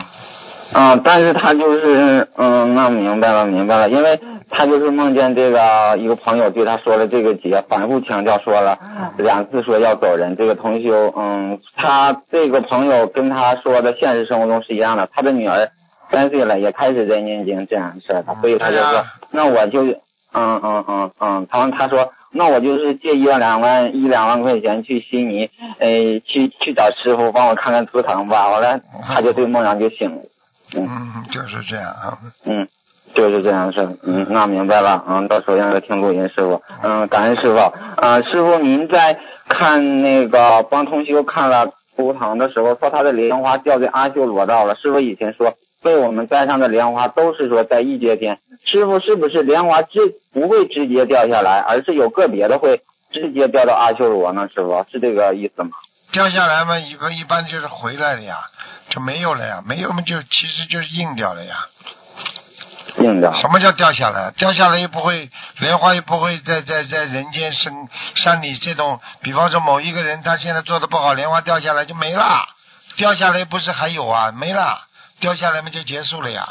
[0.73, 8.79] 嗯，但是他就是嗯，那明白了，明白了，因为他就是梦见这个一个朋友对他说了这个劫，反复强调说了
[9.19, 10.37] 两次说要走人。
[10.37, 15.71] 这个同修，嗯，他这个朋友跟他说的现实生活中是一样的，他的女儿
[16.11, 28.49] 三岁了，也开始在念经这样的事儿，所以他就说，那我就嗯嗯嗯嗯，他他说那我就是借一万两万一两万块钱去悉尼，诶，去去找师傅帮我看看图腾吧。
[28.51, 30.23] 完了，他就对梦阳就醒了。
[30.77, 32.19] 嗯，就是这样啊。
[32.45, 32.69] 嗯，
[33.15, 35.05] 就是这样事，嗯，那明白了。
[35.09, 36.63] 嗯，到时候让他听录音，师傅。
[36.83, 37.57] 嗯，感恩师傅。
[37.57, 39.19] 啊，师傅，您在
[39.49, 44.77] 看那个帮同修看了图腾的时候，说他的莲花掉在阿修罗道了。
[44.77, 48.39] 师傅以前说，被我们栽上的莲花都是说在异界天。
[48.67, 54.49] 师傅是不是莲花直不会直接掉下来，而是有个别的会直接掉到阿修罗呢？
[54.55, 55.71] 师傅是这个意思吗？
[56.13, 58.37] 掉下来嘛，一般一般就是回来了呀。
[58.91, 61.55] 就没有了呀，没有嘛就其实就是硬掉了呀。
[62.99, 63.33] 硬掉。
[63.35, 64.33] 什么叫掉下来？
[64.37, 72.49] 掉下来又不会莲花又不会在在在人间生，像你这种，比方说某一个人他现在做的不好，莲花掉下来就没了，
[72.97, 74.33] 掉下来不是还有啊？
[74.33, 74.81] 没了，
[75.21, 76.49] 掉下来嘛就结束了呀。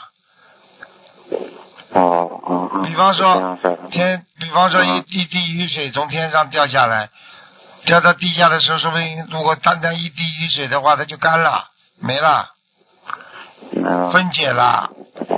[1.92, 2.84] 哦哦哦。
[2.86, 3.58] 比方说
[3.92, 7.10] 天，比方说一滴滴雨水从天上掉下来，
[7.86, 11.66] 掉到地下的时候，说不定如果单单一滴雨水的话，它就干了。
[12.02, 12.52] 没了，
[14.14, 14.90] 分解了，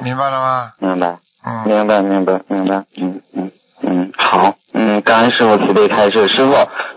[0.03, 0.73] 明白了吗？
[0.77, 3.51] 明白，嗯，明白，明白，明白，嗯嗯
[3.83, 6.27] 嗯，好，嗯，感恩师傅慈悲开示。
[6.27, 6.53] 师傅，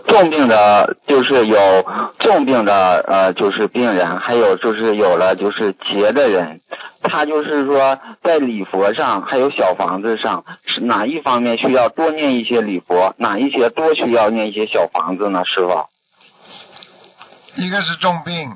[0.07, 1.57] 重病的，就是有
[2.19, 6.61] 重病的，呃，就是病人，还有就是有了就是劫的人，
[7.01, 15.43] 他就是说在礼佛上，还有小房子上，是哪一方面需要多念一些礼佛，哪一些多需要念一些小房子呢？
[15.45, 15.85] 师傅，
[17.55, 18.51] 一个是重病。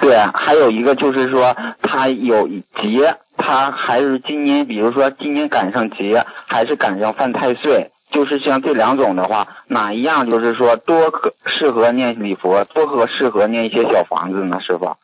[0.00, 14.60] 对，还有一个就是说，他有劫，他还是今年，比如说今年赶上节，还是赶上犯太岁，就是像这两种的话，哪一样就是说多可适合念礼佛，多合适合念一些小房子呢？
[14.60, 14.96] 师傅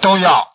[0.00, 0.48] 都要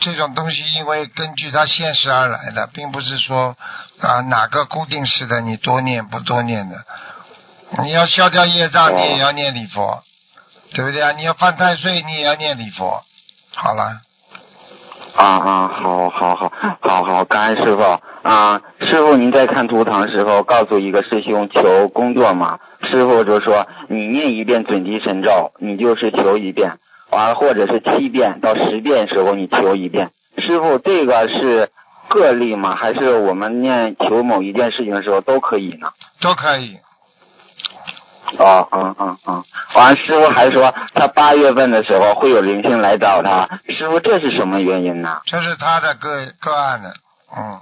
[0.00, 3.56] 这种东西，因为根据它现实而来的，并不是说
[4.00, 6.76] 啊哪个固定式的你多念不多念的，
[7.82, 10.02] 你要消掉业障，你也要念礼佛。
[10.72, 11.10] 对不对啊？
[11.10, 13.02] 你要犯太岁，你也要念礼佛。
[13.56, 14.02] 好了。
[15.16, 17.82] 啊啊，好好好，好好，感恩师傅
[18.22, 18.62] 啊！
[18.80, 22.58] 师傅，您在看图腾时候，告诉一个师兄求工作嘛？
[22.90, 26.78] 师傅就说，你念一遍准提神咒，你就是求一遍，
[27.10, 30.10] 完了或者是七遍到十遍时候你求一遍。
[30.38, 31.70] 师傅，这个是
[32.08, 32.76] 个例吗？
[32.76, 35.88] 还是我们念求某一件事情的时候都可以呢？
[36.22, 36.78] 都可以。
[38.38, 45.20] 哦，嗯嗯嗯，完师傅还说他八月份的时候会有灵性来找他，师傅这是什么原因呢？
[45.26, 46.92] 这是他的个个案的，
[47.36, 47.58] 嗯。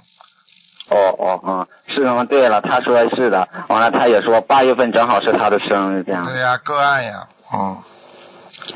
[0.91, 2.23] 哦哦哦，是吗？
[2.23, 6.25] 对了，他说是的，完了他也说八月份正好是他的生日，这样。
[6.25, 7.77] 对呀，个案呀，嗯。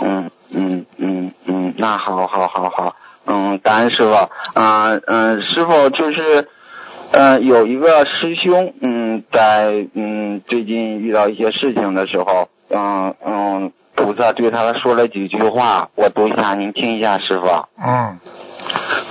[0.02, 6.48] 嗯嗯嗯嗯，那好好好好，嗯，感恩师傅，嗯嗯，师傅就是。
[7.15, 17.45] 嗯，有一个师兄，嗯，在嗯最近遇到一些事情的时候，嗯嗯，菩萨对他说了几句话，我读一下，您听一下，师傅。
[17.45, 18.19] 嗯。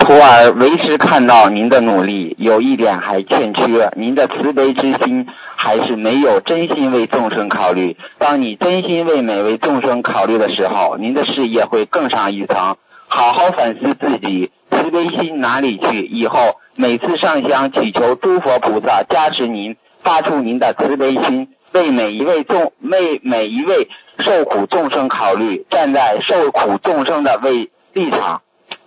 [0.01, 7.97] 徒儿为师看到您的努力，有一点还欠缺，您的慈悲之心还是没有真心为众生考虑。
[8.19, 12.77] 当你真心为每位众生考虑的时候，您的事业会更上一层。
[13.07, 16.07] 好好反思自己，慈悲心哪里去？
[16.07, 16.57] 以后。
[16.75, 28.41] 每次上香祈求诸佛菩萨加持您，发出您的慈悲心，为每一位众为每一位受苦众生考虑，站在受苦众生的位立场，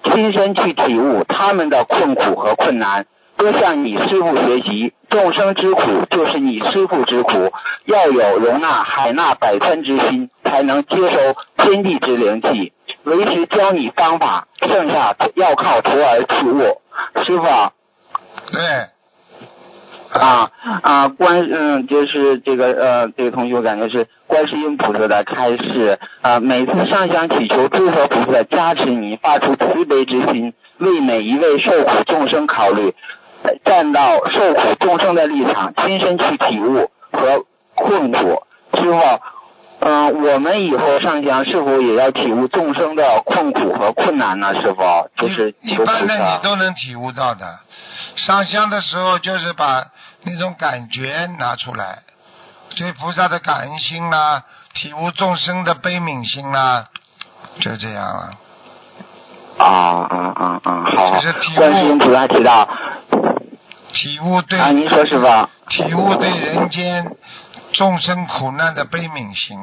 [0.04, 3.06] 亲身去体悟他们的困苦和困难，
[3.38, 4.94] 多向你师父学习。
[5.08, 7.52] 众生之苦就是你师父之苦，
[7.86, 12.74] 要有容纳海纳百川之心，才能接收天地之灵气。
[13.06, 16.82] 为师教你方法，剩下要靠徒儿去悟。
[17.26, 17.44] 师傅，
[18.52, 32.96] 对，啊啊，观嗯，就是这个呃，这个同学我感觉是观世音菩萨的开示啊，每次上香祈求诸佛菩萨加持你，发出慈悲之心，为每一位受苦众生考虑，
[33.66, 38.44] 站到受苦众生的立场，亲身去体悟和困苦。
[38.78, 39.00] 师傅，
[39.88, 44.52] 嗯，我们以后上香是否也要体悟众生的困苦和困难呢？
[44.60, 44.82] 师傅，
[45.16, 47.60] 就是一般的你都能体悟到的。
[48.16, 49.86] 上香的时候就是把
[50.24, 52.00] 那种感觉拿出来，
[52.76, 54.42] 对菩萨的感恩心啦，
[54.74, 56.86] 体悟众生的悲悯心啦，
[57.60, 58.32] 就这样了。
[59.58, 60.84] 啊啊啊啊！
[60.98, 61.12] 好，
[61.56, 62.68] 观世音菩萨提到，
[63.96, 67.16] 体悟对啊，您说是吧，体悟对人间
[67.72, 69.58] 众生苦难的悲悯心。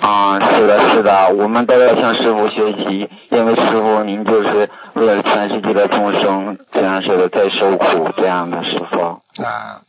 [0.00, 9.20] 啊，是的，是的，我们都要向师傅学习，因为师傅您就是为了全世界的众生这样式的在受苦这样的师傅。
[9.44, 9.82] 啊，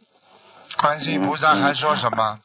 [0.77, 2.39] 观世音菩萨还说什么？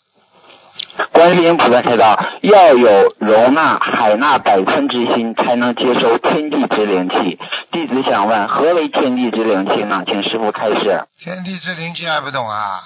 [1.12, 7.38] 观世音菩萨开道：“要有容纳海纳百川之心，才能接收天地之灵气。”
[7.72, 10.02] 弟子想问，何为天地之灵气呢？
[10.06, 11.06] 请师傅开示。
[11.18, 12.82] 天地之灵气还不懂啊？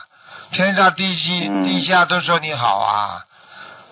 [0.52, 3.24] 天上地西地下都说你好啊！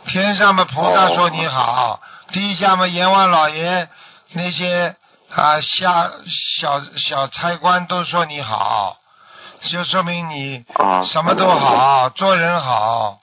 [0.06, 2.00] 天上嘛菩萨说你好，
[2.32, 3.88] 地下嘛阎王老爷
[4.32, 4.96] 那些
[5.32, 6.10] 啊下
[6.60, 8.96] 小小差官都说你好，
[9.70, 10.64] 就说明你
[11.04, 13.18] 什么都好，做人好。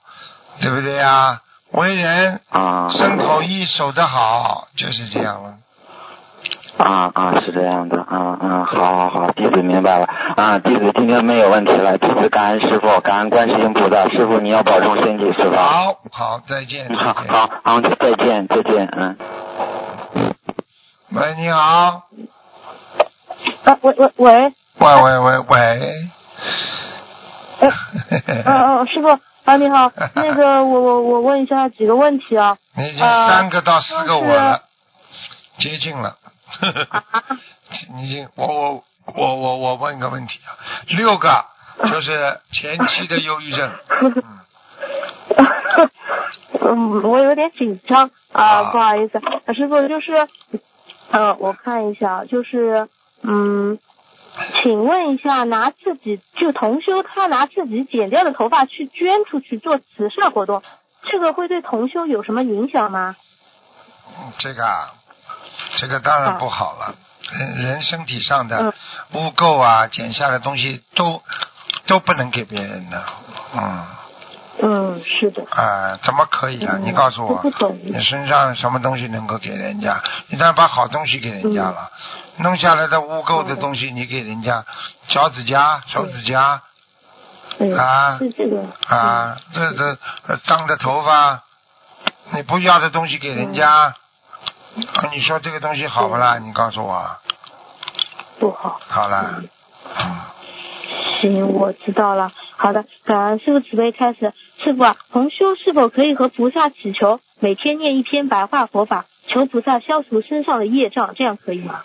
[0.60, 1.40] 对不对呀？
[1.72, 5.54] 为人啊，身口意守得好，就是这样了。
[6.78, 10.06] 啊啊，是这样的，啊啊，好好好，弟子明白了。
[10.36, 15.56] 啊，弟子今天没有问题了，弟子感恩师傅，感恩观世音菩萨，师傅你要保重身体，师傅。
[15.56, 16.88] 好，好，再见。
[16.94, 19.16] 好好好，再见，再见，嗯。
[21.10, 21.60] 喂，你好。
[23.64, 24.32] 啊，喂喂喂。
[24.78, 25.58] 喂喂喂喂。
[27.60, 27.68] 哎，
[28.44, 29.18] 哦哦，师傅。
[29.46, 32.58] 啊，你好，那个我我我问一下几个问题啊。
[32.76, 34.60] 你已经三个到四个我了，
[35.58, 36.16] 接近了。
[37.94, 38.82] 你已经我我
[39.14, 40.50] 我我我问一个问题啊，
[40.88, 41.44] 六个
[41.88, 43.72] 就是前期的忧郁症。
[46.60, 49.20] 嗯，我有点紧张啊，不好意思，
[49.54, 50.26] 师傅就是，
[51.12, 52.88] 嗯，我看一下，就是
[53.22, 53.78] 嗯。
[54.62, 60.62] 请问一下，拿自己就同修他拿自己剪掉的头发去捐出去做慈善活动，
[61.02, 63.16] 这个会对同修有什么影响吗？
[64.38, 64.94] 这个啊，
[65.76, 66.94] 这个当然不好了。
[67.32, 68.74] 人人身体上的
[69.12, 71.22] 污垢啊，剪下的东西都
[71.86, 73.04] 都不能给别人的，
[73.54, 73.95] 嗯。
[74.62, 75.44] 嗯，是的。
[75.50, 76.78] 啊，怎么可以啊？
[76.80, 77.42] 你告诉我，
[77.84, 80.02] 你身上什么东西能够给人家？
[80.28, 81.90] 你当然把好东西给人家了。
[82.38, 84.64] 弄下来的污垢的东西，你给人家
[85.08, 86.62] 脚趾甲、手指甲
[87.76, 88.18] 啊
[88.88, 89.96] 啊，这这
[90.46, 91.42] 脏的头发，
[92.30, 93.94] 你不要的东西给人家，
[95.12, 96.38] 你说这个东西好不啦？
[96.38, 97.06] 你告诉我。
[98.38, 98.80] 不好。
[98.88, 99.42] 好了。
[101.20, 102.32] 行，我知道了。
[102.56, 104.32] 好的，感恩师傅慈悲开始。
[104.62, 111.82] 师傅啊，同修是否可以和菩萨祈求，每天念一篇白话佛法，求菩萨消除身上的业障，这样可以吗？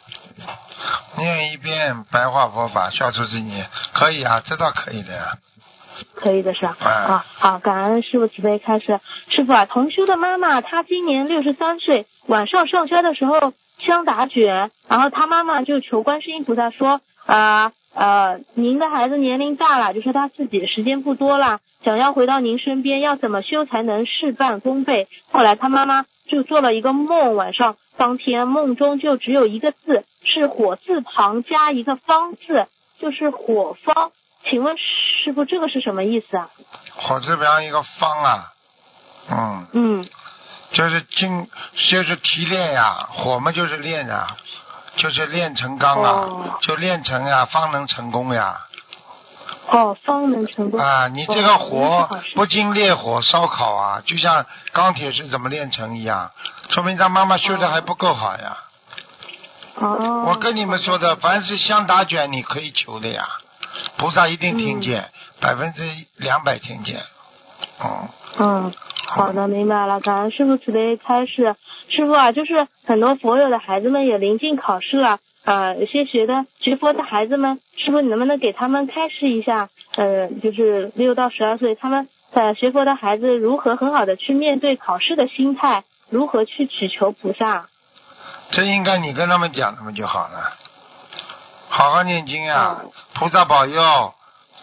[1.17, 3.63] 念一遍白话佛法，消除自己，
[3.93, 5.33] 可以啊，这倒可以的呀。
[6.15, 6.77] 可以的是吧？
[6.79, 8.99] 啊，好，感恩师傅慈悲开始。
[9.29, 17.71] 师傅啊，同修的妈妈她今年六十三岁，晚上上香的时候香打卷，然后她妈妈就求观世音菩萨说啊呃，
[18.53, 25.07] 您的孩子年龄大了，就说他自己时间不多了，想要回到您身边，要怎么修才能事半功倍？
[25.31, 30.05] 后来他妈妈就做了一个梦，晚上当天梦中就只有一个字。
[30.23, 32.67] 是火字旁加一个方字，
[32.99, 34.11] 就是火方。
[34.49, 36.49] 请问师傅，这个是什么意思啊？
[36.95, 38.53] 火字旁一个方啊，
[39.29, 39.67] 嗯。
[39.73, 40.09] 嗯。
[40.71, 41.49] 就是精，
[41.89, 44.37] 就是提炼呀，火嘛就是炼啊，
[44.97, 48.59] 就是炼成钢啊，就炼成呀，方能成功呀。
[49.67, 50.79] 哦，方能成功。
[50.79, 56.31] 啊，你这个火不经烈火烧烤啊，就像钢铁是怎么炼成一样，
[56.69, 58.57] 说明他妈妈修的还不够好呀。
[59.75, 63.27] 哦，我跟你们说的，凡是香打卷，你可以求的呀，
[63.97, 65.81] 菩萨一定听见，百分之
[66.17, 67.01] 两百听见。
[67.83, 68.09] 嗯。
[68.37, 68.73] 嗯，
[69.07, 69.99] 好的，明白了。
[69.99, 71.55] 感恩师傅慈悲开示。
[71.89, 79.69] 师傅啊，就是很多佛友的孩子们也临近考试了，呃，有些学的学佛的孩子们，师傅你能不能给他们开示一下？
[79.95, 87.67] 呃，就是六到十二岁，他们呃学佛的孩子如何很好的去面对考试的心态，如何去祈求菩萨？
[88.51, 90.57] 这应该你跟他们讲，他们就好了。
[91.67, 92.83] 好好念经啊，
[93.15, 94.13] 菩萨保佑，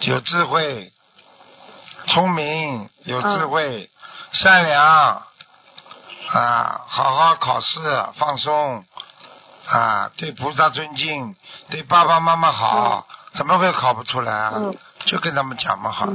[0.01, 0.93] 有智慧，
[2.09, 3.89] 聪明，有智慧，
[4.33, 7.81] 善良啊，好好考试，
[8.17, 8.85] 放松
[9.67, 11.35] 啊，对菩萨尊敬，
[11.71, 14.73] 对爸爸妈妈好，怎么会考不出来啊？
[15.07, 16.07] 就跟他们讲嘛，好。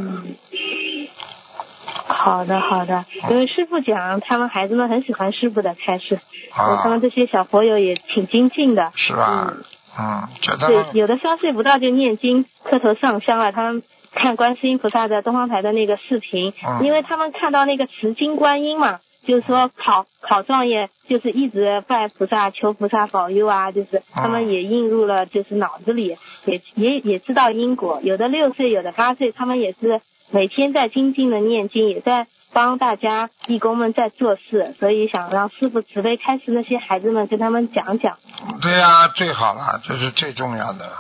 [2.06, 3.06] 好的，好的。
[3.30, 6.20] 因为师傅讲，他们孩子们很喜欢师傅的开示，
[6.52, 8.91] 他们这些小朋友也挺精进的。
[8.96, 9.54] 是吧？
[9.98, 13.52] 嗯，对，有的三岁不到就念经、磕头上香了。
[13.52, 13.84] 他们
[14.16, 27.99] 看观世音菩萨的东方台的那个视频，因为他们看到那个持经观音嘛，就是说考考状元，就是一直拜菩萨、求菩萨保佑啊，就是他们也印入了，就是脑子里，也也也知道因果。
[28.03, 30.01] 有的六岁，有的八岁，他们也是
[30.32, 32.28] 每天在精进的念经，也在。
[32.55, 38.20] 帮大家义工们在做事，所以想让师傅慈悲开示那些孩子们，跟他们讲讲。
[38.61, 40.91] 对呀，最好了，这是最重要的，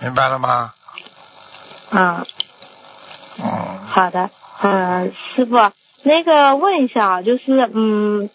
[0.00, 0.72] 明白了吗？
[1.92, 2.26] 啊。
[3.38, 3.78] 嗯。
[3.86, 4.30] 好的，
[4.62, 5.54] 嗯，师傅，
[6.02, 8.30] 那个问一下，就是嗯，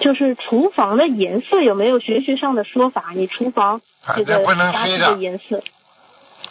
[0.00, 3.04] 就是厨房的颜色有没有学学上的说法？
[3.14, 3.80] 你厨房
[4.16, 5.62] 这个家具的颜色，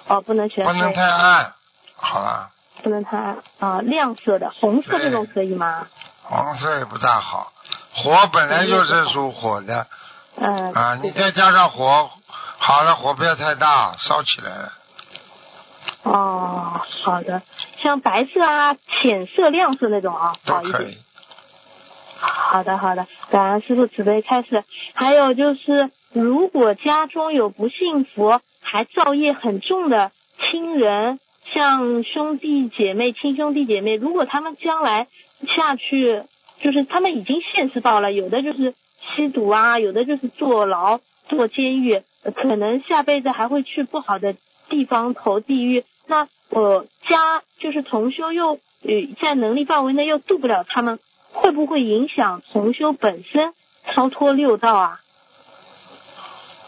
[0.07, 0.73] 哦，不能全黑。
[0.73, 1.53] 不能太暗，
[1.95, 2.49] 好了。
[2.83, 5.87] 不能太暗啊亮色的，红色这种可以吗？
[6.21, 7.51] 黄色也不大好，
[7.93, 9.87] 火本来就是属火的。
[10.35, 10.73] 嗯。
[10.73, 12.11] 啊，你再加上火，
[12.57, 14.73] 好了，火不要太大，烧起来了。
[16.05, 17.41] 哦，好的，
[17.83, 20.95] 像白色啊、浅色、亮色那种啊，好一点。
[22.17, 24.63] 好的，好的，感恩师傅慈悲开示。
[24.93, 31.19] 还有就是，如果家中有不幸福还造业很重的亲人。
[31.53, 35.05] 像兄弟姐妹、亲兄弟姐妹，如果他们将来
[35.55, 36.23] 下去，
[36.59, 40.99] 就是他们已经现世报了，有的就是吸毒啊，有的就是坐牢、
[41.29, 42.01] 坐监狱，
[42.35, 44.35] 可能下辈子还会去不好的
[44.69, 45.83] 地方投地狱。
[46.07, 48.59] 那我家就是同修又呃
[49.21, 50.99] 在能力范围内又渡不了他们，
[51.31, 53.53] 会不会影响同修本身
[53.93, 54.99] 超脱六道啊？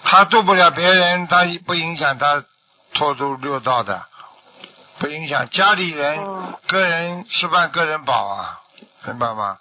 [0.03, 2.45] 他渡不了别人，他不影响他
[2.93, 4.03] 脱出六道的。
[4.99, 6.17] 不影响家里人，
[6.67, 8.61] 个人吃饭个人饱啊，
[9.05, 9.57] 明白吗？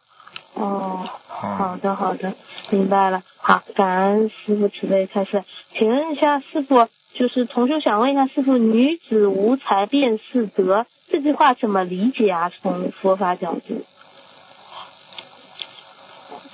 [0.54, 2.32] 哦，好的好的，
[2.70, 3.22] 明白了。
[3.36, 5.44] 好，感恩师傅慈悲开示。
[5.76, 6.88] 请问一下师傅，
[7.18, 12.50] 就是同学想问一下师傅，“女子无才便是德”这句话怎么理解啊？
[12.50, 13.86] 从佛法角度？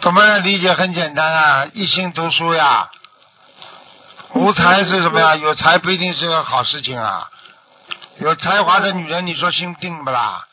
[0.00, 0.72] 怎么理解？
[0.72, 2.90] 很简单啊，一心读书呀。
[4.34, 5.34] 无才是什么呀？
[5.34, 7.28] 有才不一定是个好事情啊。
[8.18, 10.46] 有才华的女人，你说心定不啦？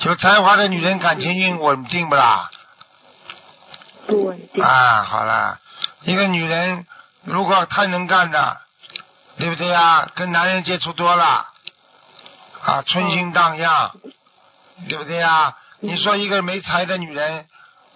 [0.00, 2.50] 有才华的女人，感情运稳定不啦？
[4.06, 4.62] 不稳定。
[4.62, 5.58] 啊，好了，
[6.02, 6.84] 一个女人
[7.24, 8.58] 如果太能干的，
[9.38, 10.10] 对不对呀？
[10.14, 11.46] 跟男人接触多了，
[12.62, 13.92] 啊，春心荡漾，
[14.88, 15.56] 对不对呀？
[15.80, 17.46] 你说一个没才的女人，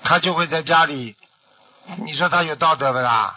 [0.04, 1.16] 她就会在家里，
[2.04, 3.34] 你说她有道德不啦？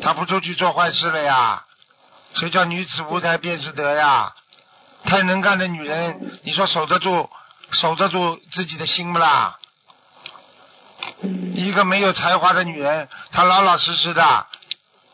[0.00, 1.64] 她不出去做坏事了呀？
[2.34, 4.32] 所以叫女子无才便是德呀。
[5.04, 7.28] 太能干的女人，你说守得住，
[7.72, 9.58] 守得住自己的心不啦？
[11.54, 14.46] 一个没有才华的女人，她老老实实的，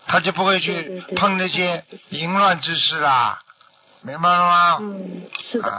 [0.07, 3.41] 她就不会去碰那些淫乱之事啦，
[4.03, 4.79] 明白了吗？
[4.81, 5.73] 嗯，是的。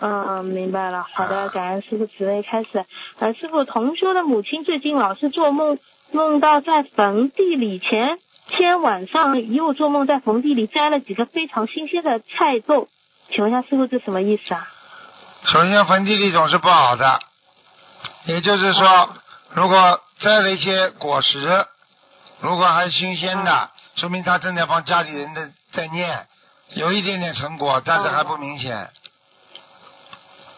[0.00, 1.06] 嗯嗯，明白了。
[1.14, 2.84] 好的，感恩师傅慈悲开始。
[3.18, 5.78] 呃，师傅，同修的母亲最近老是做梦，
[6.12, 8.18] 梦到在坟地里前
[8.48, 12.88] 天晚上又做梦在坟地里摘了几个非常新鲜的菜豆。
[13.30, 14.68] 请问一下师傅，这什么意思啊？
[15.44, 17.20] 首先，坟地里总是不好的，
[18.24, 19.08] 也就是说，
[19.52, 21.66] 如果摘了一些果实，
[22.40, 26.26] 如果还新鲜的，说明他正在帮家里人的在念，
[26.74, 28.88] 有一点点成果，但是还不明显。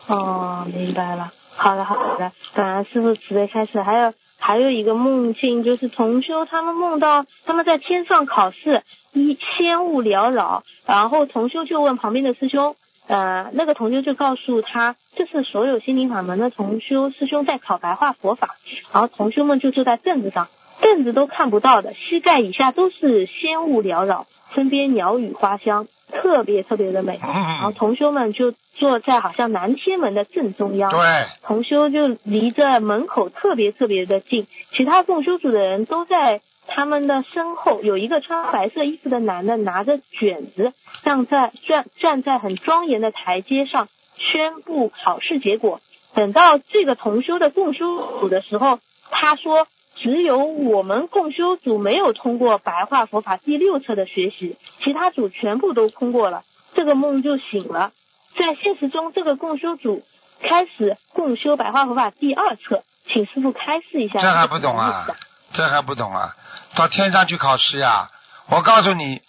[0.07, 1.33] 哦，明白了。
[1.57, 2.33] 好的，好的。
[2.55, 3.81] 感恩师傅慈悲开始。
[3.83, 8.83] 还有还有一个梦境，就是同修他们梦到他们在天上考试。
[9.13, 12.77] 一仙雾缭绕，然后同修就问旁边的师兄，
[13.09, 18.55] 呃，那个同修就告诉他，这是所有心灵法门的同修师兄在考白话佛法，
[18.93, 20.47] 然后同修们就坐在凳子上，
[20.91, 30.99] 凳子都看不到的，膝盖以下都是仙雾缭绕，身边鸟语花香，特别特别的美，然后同修们就坐在好像南天门的正中央，对，
[31.43, 36.41] 同修就离着门口特别特别的近，其他共修组的人都在。
[36.73, 40.73] 他们的身后有一个穿白色衣服的男的，拿着卷子
[41.03, 45.81] 站在站站在很庄严的台阶上宣布考试结果。
[46.15, 48.79] 等到这个同修的共修组的时候，
[49.11, 49.67] 他说
[50.03, 56.43] 只有我们共修组没有通过白话佛法第六册的学习，其他组全部都通过了。
[56.75, 57.93] 这个梦就醒了。
[58.39, 60.03] 在现实中，这个共修组
[60.43, 64.23] 开始共修白话佛法第二册，请师傅开示一下。
[64.23, 65.07] 这还不懂啊？
[65.53, 66.35] 这还不懂啊？
[66.75, 68.11] 到天上去考试呀？
[68.49, 69.21] 我告诉你，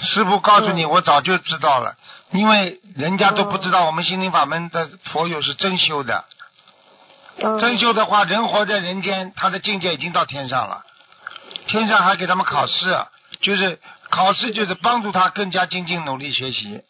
[0.00, 1.94] 师傅告诉你，我早就知道了，
[2.32, 6.24] 因为人家都不知道我们心灵法门的佛友是真修的。
[7.58, 10.84] 真修的话，人活在人间，他的境界已经到天上了。
[11.66, 13.04] 天上还给他们考试，
[13.40, 13.78] 就是
[14.10, 16.82] 考试，就是帮助他更加精进努力学习，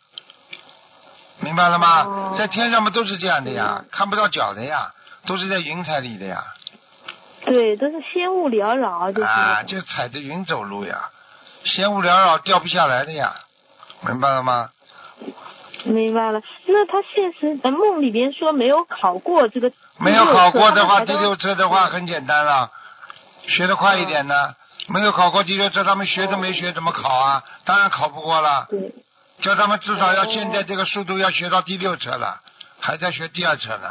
[1.40, 2.34] 明白了吗？
[2.36, 4.92] 在天上嘛都是这样的呀，看不到脚的呀，
[5.26, 6.42] 都是在云彩里的呀。
[7.44, 9.24] 对，都是仙雾缭绕，就是。
[9.24, 11.10] 啊，就踩着云走路呀，
[11.64, 13.34] 仙雾缭绕掉不下来的呀，
[14.00, 14.70] 明白了吗？
[15.84, 16.40] 明白了。
[16.66, 19.72] 那他现实梦里边说没有考过这个。
[19.98, 22.70] 没有考过的话，第六车的话很简单了，
[23.46, 24.54] 学的快一点呢。
[24.88, 27.44] 没有考过第六车，他们学都没学，怎么考啊？
[27.64, 28.66] 当然考不过了。
[28.70, 28.92] 对。
[29.40, 32.40] 叫他们至少要现在这个速度要学到第六车了，
[32.80, 33.88] 还在学第二车呢。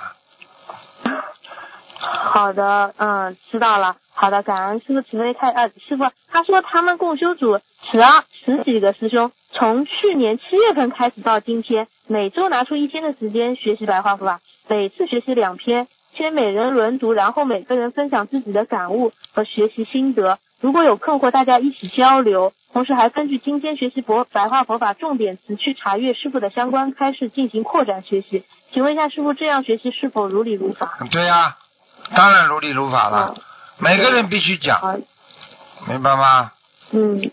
[2.02, 3.96] 好的，嗯，知道了。
[4.22, 15.88] 好的，感恩师傅慈悲开呃，师傅他说他们共修组十二十几个师兄，从去年七月份开始到今天，每周拿出一天的时间学习白话佛法，每次学习两篇。
[16.12, 20.38] 先每人轮读，然后每个人分享自己的感悟和学习心得。
[20.60, 22.52] 如果有困惑，大家一起交流。
[22.74, 28.44] 同时还根据今天学习佛白话佛法重点词去查阅师傅的相关开示，进行扩展学习。
[28.74, 30.98] 请问一下师傅，这样学习是否如理如法？
[31.10, 31.56] 对呀，
[32.14, 33.36] 当然如理如法了。
[33.80, 35.02] 每个人必须讲，
[35.88, 36.52] 明白吗？
[36.92, 37.32] 嗯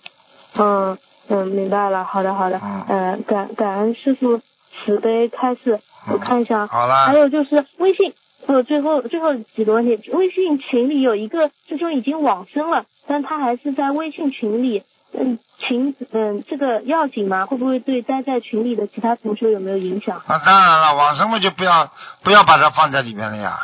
[0.55, 2.05] 嗯嗯，明白了。
[2.05, 2.61] 好的好的。
[2.89, 5.81] 嗯，感感恩师傅慈悲开示。
[6.09, 6.67] 我看一下。
[6.69, 7.07] 好啦。
[7.07, 8.15] 还有就是微信。
[8.47, 17.47] 呃，最后最后几个问题，微信群里有一个师兄已经往生了，但他还是在微信群里，嗯，群嗯，这个要紧吗？
[17.47, 20.23] 会不会对待在群里的其他同学有没有影响？
[20.29, 21.91] 啊，当然了，往生嘛就不要
[22.23, 23.59] 不要把它放在里面了呀。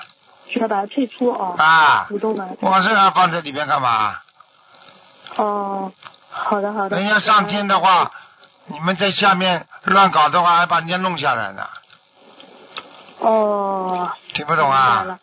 [0.52, 1.54] 需要把它退出哦。
[1.58, 2.06] 啊。
[2.08, 2.46] 主动的。
[2.60, 4.16] 往生还放在里面干嘛？
[5.36, 5.90] 哦，
[6.28, 6.96] 好的好的。
[6.98, 8.12] 人家上天的话，
[8.66, 11.66] 你们在下面乱搞的话，还把人家弄下来呢。
[13.18, 14.96] 哦，听不懂啊？
[14.96, 15.18] 明白了，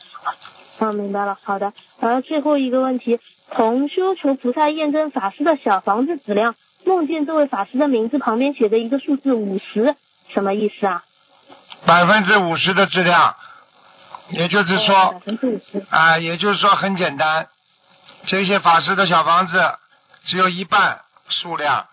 [0.79, 1.73] 嗯，明白了，好的。
[1.99, 3.19] 然后最后一个问题，
[3.51, 6.55] 同修求菩萨验证法师的小房子质量，
[6.85, 9.95] 梦见这位法师的名字旁边写着一个数字五十，
[10.33, 11.03] 什么意思啊？
[11.85, 13.35] 百分之五十的质量，
[14.29, 15.21] 也就是说，
[15.89, 17.47] 啊，也就是说很简单，
[18.27, 19.59] 这些法师的小房子
[20.25, 21.85] 只有一半数量，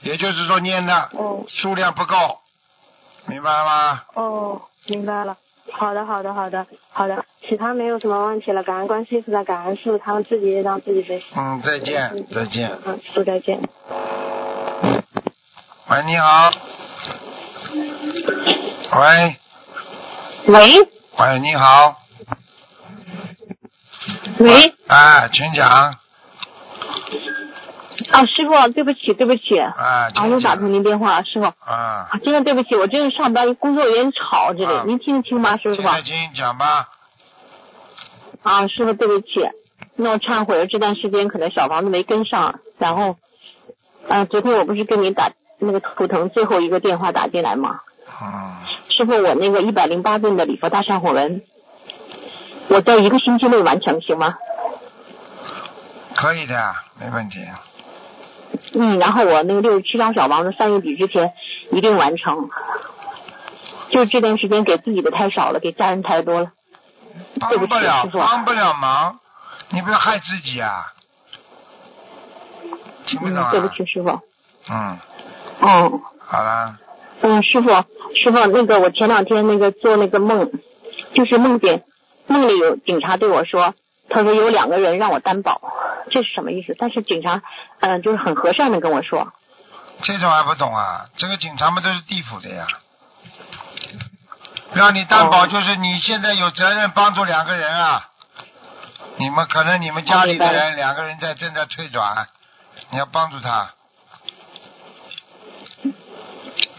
[0.00, 1.10] 也就是说念的
[1.48, 2.40] 数量不够，
[3.26, 4.02] 明白了吗？
[4.14, 5.36] 哦，明白了。
[5.72, 8.62] 好的，好的，好的，好的，其他没有什么问题了。
[8.62, 11.22] 感恩关心菩萨，感恩师傅，他们自己让自己背。
[11.34, 12.78] 嗯，再见，再见。
[12.84, 13.60] 嗯，师傅再见。
[15.88, 16.50] 喂，你好。
[19.00, 19.36] 喂。
[20.46, 20.95] 喂。
[21.18, 21.96] 喂，你好。
[24.38, 24.52] 喂。
[24.86, 25.66] 哎，请讲。
[25.68, 25.96] 啊，
[28.26, 35.82] 师傅，对不起，对不起，啊，我打通您电话，师傅，啊，真的对不起，我真是上班，工作有点吵，这里，您听得清吗，师傅？
[35.82, 36.88] 听听，讲吧。
[38.42, 39.50] 啊，师傅，对不起，
[39.96, 43.16] 那我忏悔了，这段时间可能小房子没跟上，然后，
[44.06, 47.80] 啊，昨天我不是跟您打那个图腾最后一个电话打进来吗？
[48.20, 48.60] 啊。
[48.96, 51.42] 师傅，我那个一百零八遍的礼佛大忏悔文，
[52.68, 54.38] 我在一个星期内完成，行吗？
[56.14, 57.44] 可以的，没问题。
[58.74, 61.34] 嗯，然后我那个六十七张小王子三月底之前
[61.72, 62.48] 一定完成，
[63.90, 66.52] 就这段时间给自己的太少了，给家人太多了，
[67.38, 68.08] 帮不了。
[68.12, 69.20] 帮不了忙，
[69.68, 70.86] 你不要害自己啊！
[73.06, 73.50] 听不懂啊？
[73.50, 74.08] 对不起，师傅。
[74.70, 74.98] 嗯。
[75.60, 76.00] 嗯。
[76.20, 76.78] 好了。
[77.22, 77.68] 嗯，师傅，
[78.14, 80.50] 师傅，那个我前两天那个做那个梦，
[81.14, 81.84] 就是梦见
[82.26, 83.74] 梦里有警察对我说。
[84.08, 85.60] 他说有两个人让我担保，
[86.12, 86.76] 这是什么意思？
[86.78, 87.42] 但是警察，
[87.80, 89.32] 嗯，就是很和善的跟我说。
[90.02, 91.06] 这种还不懂啊？
[91.16, 92.66] 这个警察们都是地府的呀。
[94.74, 98.08] 让你担保就是你现在有责任帮助两个人啊。
[99.16, 102.28] 你们可能你们家里的人两个人在正在退转，
[102.90, 103.70] 你要帮助他。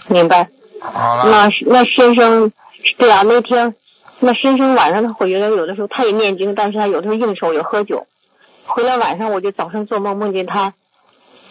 [0.07, 0.49] 明白。
[0.81, 1.29] 好了。
[1.29, 2.51] 那那先生，
[2.97, 3.75] 对啊，那天。
[4.19, 8.07] 那先生晚上他回来，有的时候他也念经，但是他有的时候应酬也喝酒。
[8.65, 10.73] 回来晚上我就早上做梦梦见他，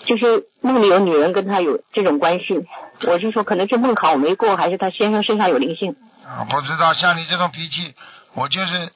[0.05, 2.67] 就是梦里有女人跟他有这种关系。
[3.07, 5.95] 我是说，可能是梦考我没过，还是他先生身上有灵性？
[6.27, 6.93] 啊，不知道。
[6.93, 7.95] 像你这种脾气，
[8.35, 8.91] 我就是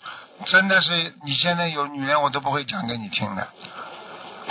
[0.47, 0.91] 真的是
[1.25, 3.47] 你现在有女人，我都不会讲给你听的。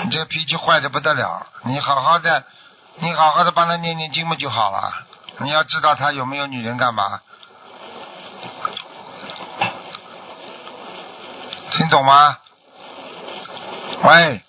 [0.02, 2.46] 你这脾气坏的不得了，你好好的，
[3.02, 4.94] 你好好的帮他念念经嘛就好了。
[5.40, 7.22] 你要知道他有没有女人干嘛？
[11.72, 12.38] 听懂吗？
[14.04, 14.42] 喂，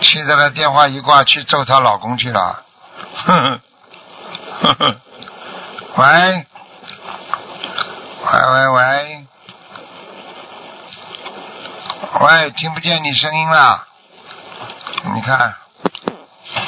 [0.00, 2.62] 气得了，电话一挂，去揍她老公去了。
[3.26, 3.60] 呵呵
[4.62, 4.96] 呵呵，
[5.96, 6.46] 喂，
[8.26, 9.26] 喂喂喂，
[12.20, 13.86] 喂，听不见你声音了，
[15.02, 15.54] 你看，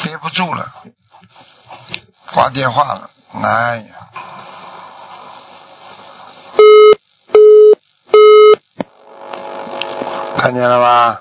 [0.02, 0.66] 憋不住了，
[2.34, 3.10] 挂电话了，
[3.42, 3.84] 哎呀。
[10.38, 11.20] 看见了吗？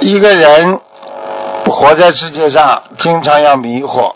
[0.00, 0.80] 一个人
[1.66, 4.14] 活在世界上，经常要迷惑，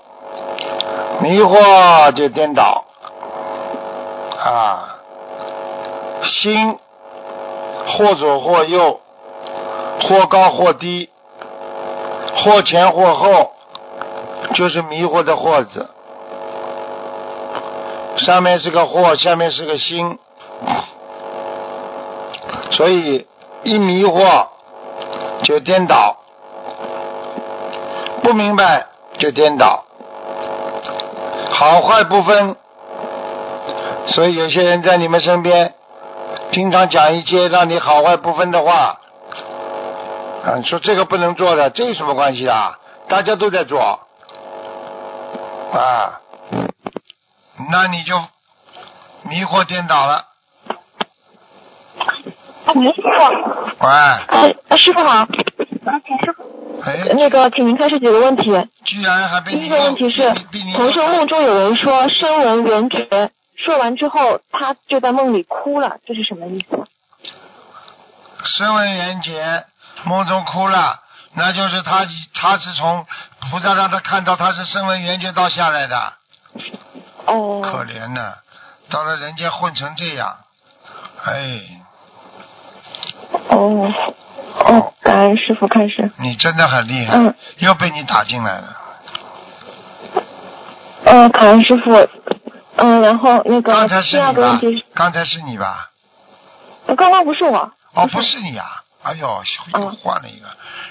[1.20, 2.84] 迷惑就颠倒
[4.44, 4.96] 啊，
[6.24, 6.78] 心
[7.86, 9.00] 或左或右，
[10.02, 11.08] 或高或低，
[12.46, 13.50] 或前或后，
[14.54, 15.90] 就是迷惑的惑字。
[18.18, 20.18] 上面是个惑，下面是个心，
[22.70, 23.26] 所以。
[23.62, 24.46] 一迷惑
[25.42, 26.18] 就颠倒，
[28.22, 28.86] 不明白
[29.18, 29.84] 就颠倒，
[31.50, 32.54] 好坏不分。
[34.06, 35.74] 所以有些人在你们身边，
[36.52, 39.00] 经常讲一些让你好坏不分的话，
[40.46, 42.78] 啊，说这个不能做的，这有什么关系啊？
[43.08, 43.80] 大家都在做，
[45.72, 46.20] 啊，
[47.70, 48.16] 那你就
[49.28, 50.24] 迷惑颠倒了。
[52.74, 53.08] 喂，师傅。
[53.80, 53.90] 喂。
[54.68, 55.10] 哎，师傅好。
[55.10, 55.28] 啊，
[56.06, 56.44] 请师傅。
[56.84, 57.12] 哎。
[57.14, 58.44] 那个，请您开始几个问题。
[58.84, 60.32] 居然还被第一个问题是，
[60.76, 66.84] 同修梦中有人说声闻缘觉，说完之后他就在梦里哭了，这是什么意思？
[68.44, 69.64] 声闻缘觉，
[70.04, 71.00] 梦中哭了，
[71.34, 73.06] 那就是他他是从
[73.50, 76.12] 菩萨让他看到他是声闻缘觉道下来的。
[77.26, 77.60] 哦。
[77.62, 78.34] 可怜呢，
[78.90, 80.36] 到了人间混成这样，
[81.24, 81.60] 哎。
[83.50, 83.90] 哦，
[84.66, 86.10] 哦，感恩师傅开始。
[86.18, 88.76] 你真的很厉害，嗯，又被你打进来了。
[91.06, 91.92] 嗯，感恩师傅，
[92.76, 95.90] 嗯，然后那个第二个问题，刚才是你吧？
[96.96, 97.72] 刚刚不是我。
[97.94, 98.82] 哦，不是你啊！
[99.06, 99.42] 哎呦，
[99.74, 100.48] 又换了一个，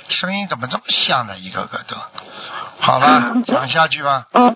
[0.09, 1.37] 声音怎么这么像呢？
[1.37, 1.95] 一个个都。
[2.79, 4.27] 好了，讲下去吧。
[4.31, 4.55] 嗯，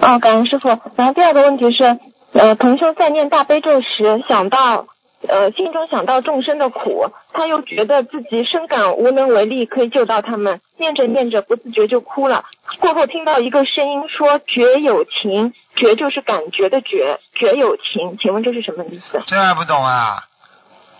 [0.00, 0.68] 哦，感恩师傅。
[0.96, 1.98] 然后第二个问题是，
[2.32, 4.86] 呃，同修在念大悲咒时想到。
[5.28, 10.60] 呃，心中想到众生的苦，他又觉得自己深感无能为力，可以救到他们。
[10.76, 12.44] 念着念着，不自觉就哭了。
[12.80, 19.20] 过后听到一个声音说：“觉有情，觉就是感觉的觉，觉有情。”请问这是什么意思？
[19.26, 20.22] 这还不懂啊？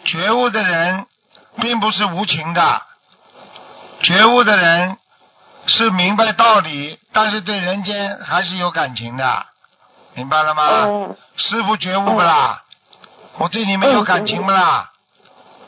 [0.05, 1.05] 觉悟的人
[1.61, 2.83] 并不是无情的，
[4.03, 4.97] 觉悟的人
[5.67, 9.47] 是明白道理，但是对人间还是有感情的，
[10.15, 11.15] 明白了吗？
[11.37, 12.63] 师傅觉悟不啦？
[13.39, 14.91] 我对你们有感情不啦？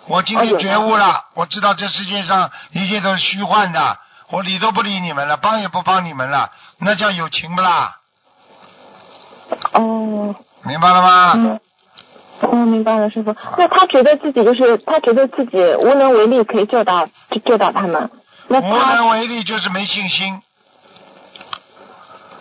[0.07, 3.99] 我今天觉悟了，我知道这世界上一切都是虚幻的，
[4.31, 7.97] 我理都不理你们了，帮也不帮你们了，那叫有情不啦？
[9.73, 10.35] 哦。
[10.65, 11.59] 明白了吗？
[12.43, 12.51] 嗯。
[12.51, 13.35] 哦，明白了，师傅。
[13.57, 18.11] 那他觉得自己就是他觉得自己无能为力，可以救到就救到他们。
[18.49, 20.41] 那无能为力就是没信心。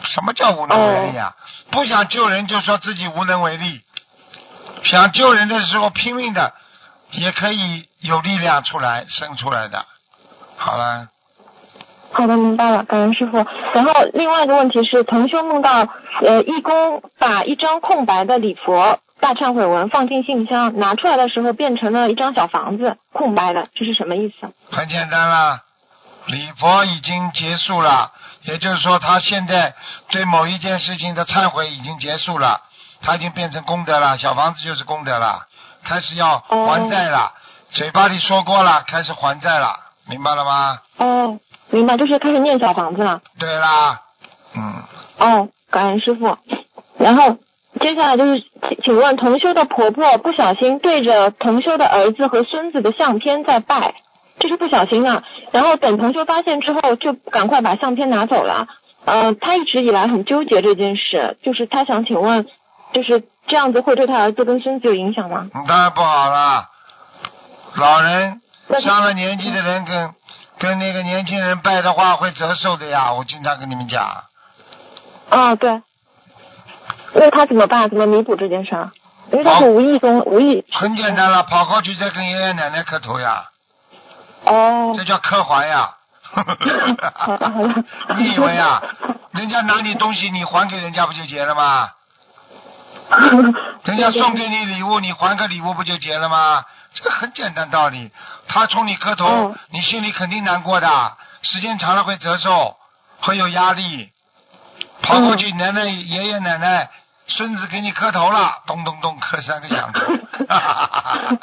[0.01, 1.33] 什么叫无能为力啊？
[1.71, 3.81] 不想救人就说自己无能为力。
[4.83, 6.53] 想救人的时候拼命的，
[7.11, 9.85] 也可以有力量出来生出来的。
[10.55, 11.07] 好了。
[12.13, 13.45] 好的，明白了，感恩师傅。
[13.73, 15.89] 然后另外一个问题是，同修梦到
[16.21, 24.53] 呃义工把一张空白的礼佛大忏悔文放进信箱，拿出来的时候变成了一张小房子，空白的，这是什么意思？
[24.71, 25.63] 很简单啦，
[26.27, 28.13] 礼佛已经结束了，
[28.43, 29.75] 也就是说他现在
[30.11, 32.61] 对某一件事情的忏悔已经结束了。
[33.01, 35.45] 他已经变成功德了，小房子就是功德了，
[35.83, 37.33] 开始要还债了，
[37.71, 39.75] 嘴巴里说过了，开始还债了，
[40.07, 40.79] 明白了吗？
[40.99, 41.37] 哦，
[41.71, 43.19] 明白，就是开始念小房子了。
[43.37, 44.03] 对啦，
[44.55, 44.83] 嗯。
[45.19, 46.37] 哦，感恩师傅。
[46.97, 47.37] 然后
[47.77, 53.95] 接下来就是，请请问同修的婆婆不小心对着同修的儿子和孙子的相片在拜，
[54.39, 55.23] 这是不小心啊。
[55.51, 58.67] 然后等同修发现之后，就赶快把相片拿走了。
[59.05, 62.47] 呃，他一直以来很纠结这件事，就是他想请问。
[62.93, 65.49] 就是这样子会对他儿子跟孙子有影响吗？
[65.67, 66.69] 当然不好了，
[67.75, 68.39] 老人
[68.79, 70.09] 上了年纪的人跟
[70.57, 74.23] 跟那个年轻人拜的话会折寿的呀，我经常跟你们讲。
[75.27, 75.81] 啊，对。
[77.13, 77.89] 那他怎么办？
[77.89, 78.89] 怎么弥补这件事？
[79.31, 80.63] 因为他是无意中无意。
[80.71, 83.43] 很简单了，跑过去再跟爷爷奶奶磕头呀。
[84.45, 84.93] 哦。
[84.97, 85.95] 这叫磕还呀。
[86.21, 86.43] 好
[87.37, 87.83] 的好的。
[88.15, 88.81] 你以为啊？
[89.31, 91.89] 人家拿你东西，你还给人家不就结了吗？
[93.83, 96.63] 人家送给你礼物，你还个礼物不就结了吗？
[96.93, 98.11] 这个很简单道理。
[98.47, 102.75] 他冲你磕头，你心里肯定难过的，时间长了会折寿，
[103.21, 104.09] 会有压力。
[105.01, 106.89] 跑过去，奶奶、爷爷奶奶、
[107.27, 110.01] 孙子给你磕头了，咚咚咚磕三个响头。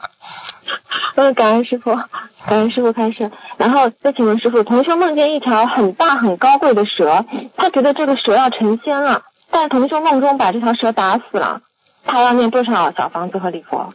[1.17, 3.31] 嗯，感恩师傅，感恩师傅开始。
[3.57, 7.25] 然后再请问师傅，同修梦见一条很大很高贵的蛇，
[7.57, 11.61] 他觉得这个蛇要成仙了，但同修梦中把这条蛇打死了，
[12.05, 13.95] 他要念多少小房子和礼佛？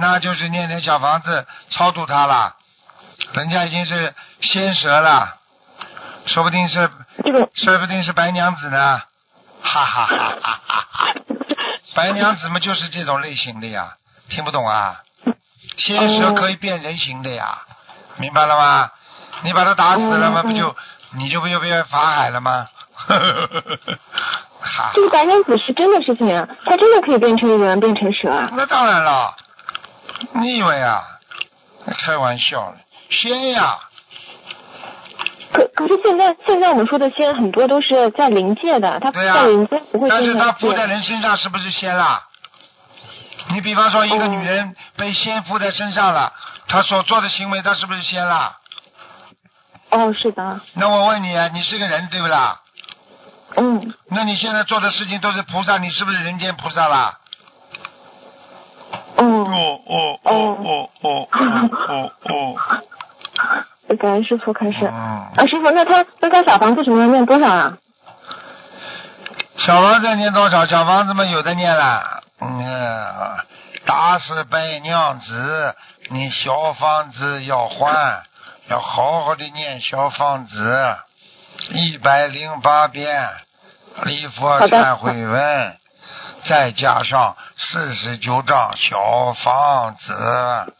[0.00, 2.54] 那就是念点小房子超度他了，
[3.34, 5.37] 人家已经是仙蛇了，
[6.28, 6.90] 说不定是，
[7.54, 9.02] 说不定是白娘子呢，
[9.62, 11.14] 哈哈哈哈哈哈！
[11.94, 13.94] 白娘子嘛就是这种类型的呀，
[14.28, 15.02] 听不懂啊？
[15.76, 17.58] 仙蛇可以变人形的呀，
[18.18, 18.90] 明白了吗？
[19.42, 20.74] 你把他打死了嘛，不就
[21.12, 22.68] 你就不就变法海了吗？
[24.60, 28.50] 哈这个白娘子是真的事情啊，她真的可以变成人，变成蛇啊？
[28.52, 29.34] 那当然了，
[30.34, 31.02] 你以为啊？
[32.04, 32.74] 开玩笑，
[33.08, 33.78] 仙呀！
[35.52, 40.08] 可可是现在现在我们说的仙很多都是在灵界的，他不会。
[40.08, 42.24] 但是他附在人身上是不是仙啦？
[43.50, 46.34] 你比方说，一个女人被仙附在身上了，
[46.66, 48.58] 她所做的行为，她是不是仙啦？
[49.90, 50.60] 哦，是的。
[50.74, 52.60] 那我问你，你是个人对不啦？
[53.56, 53.94] 嗯。
[54.10, 57.18] 那你现在做的事情都是菩萨，你是不是人间菩萨啦？
[59.16, 61.28] 哦哦哦哦哦哦
[61.88, 62.56] 哦哦。
[63.96, 64.84] 感恩师傅开始。
[64.86, 67.78] 啊，师傅，那他那他小房子什么念多少啊？
[69.56, 70.66] 小房子念多少？
[70.66, 72.22] 小房子嘛，有的念了。
[72.40, 73.38] 嗯，
[73.84, 75.74] 打死白娘子，
[76.10, 78.22] 你小房子要还，
[78.68, 80.96] 要好好的念小房子，
[81.70, 83.28] 一百零八遍
[84.04, 85.76] 礼佛忏悔文，
[86.44, 90.72] 再加上四十九张小房子。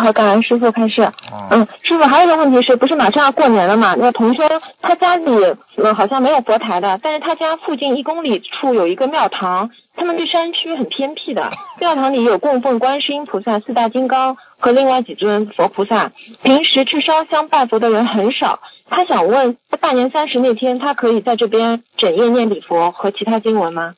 [0.00, 1.12] 好，感恩师傅开始。
[1.50, 3.94] 嗯，师傅还有一个问题是不是马上要过年了嘛？
[3.98, 4.42] 那同修
[4.80, 18.60] 他家里呃好像没有佛台的，但是他家附近一公里处有一个庙堂，他们这山区很偏僻的，庙堂里有供奉观世音菩萨、四大金刚和另外几尊佛菩萨，平时去烧香拜佛的人很少。
[18.88, 23.94] 他想问，大年三十那天他可以在这边整夜念礼佛和其他经文吗？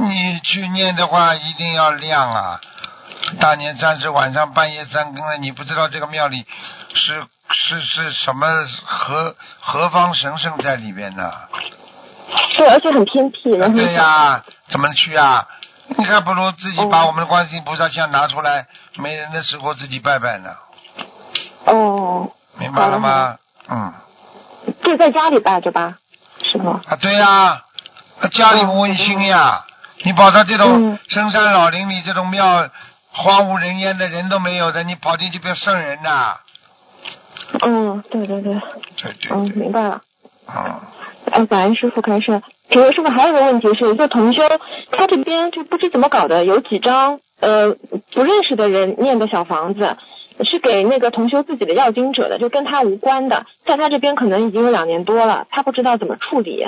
[0.00, 2.60] 你去念的话，一定要亮啊。
[3.36, 6.46] 大年三十晚上半夜三更了，你不知道这个庙里
[6.94, 8.46] 是是是什么
[8.84, 11.32] 何何方神圣在里边呢？
[12.56, 13.56] 对，而且很偏僻。
[13.56, 15.46] 对呀，怎么去啊？
[15.96, 18.66] 你还不如自己把我们的观世音菩萨像拿出来，
[18.96, 20.50] 没人的时候自己拜拜呢。
[21.64, 22.30] 哦。
[22.58, 23.36] 明白了吗？
[23.68, 23.92] 嗯。
[24.82, 25.98] 就在家里拜着吧，
[26.52, 26.80] 是吗？
[26.86, 27.62] 啊，对呀，
[28.32, 29.64] 家里温馨呀。
[30.02, 32.68] 你跑到这种深山老林里，这种庙。
[33.22, 36.36] 荒无人烟的人都没有的，你跑进去变圣人呐？
[37.60, 38.54] 嗯，对对对。
[39.02, 39.30] 对对。
[39.30, 40.00] 嗯，明白了。
[40.46, 40.80] 啊。
[41.30, 42.42] 哎，感恩师傅开示。
[42.70, 44.42] 请问师傅还有个问题是，就同修
[44.92, 47.74] 他这边就不知怎么搞的，有几张呃
[48.12, 49.96] 不认识的人念的小房子，
[50.44, 56.66] 是给那个同修自己的要经者的，就跟他无关的，在他这边可能已经有两年多了，他不知道怎么处理。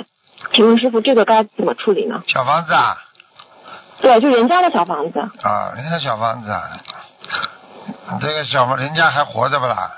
[0.53, 2.23] 请问师傅，这个该怎么处理呢？
[2.27, 2.97] 小房子啊。
[4.01, 5.19] 对，就人家的小房子。
[5.19, 6.81] 啊，人家小房子，啊，
[8.19, 9.91] 这个小房人家还活着不啦？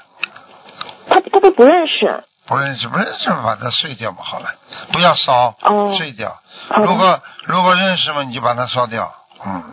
[1.10, 2.24] 他他都不认识。
[2.46, 4.48] 不认识，不认识，把它碎掉嘛，好了，
[4.92, 5.56] 不要烧，
[5.98, 6.36] 碎掉。
[6.76, 9.10] 如果如果认识嘛，你就把它烧掉，
[9.46, 9.64] 嗯。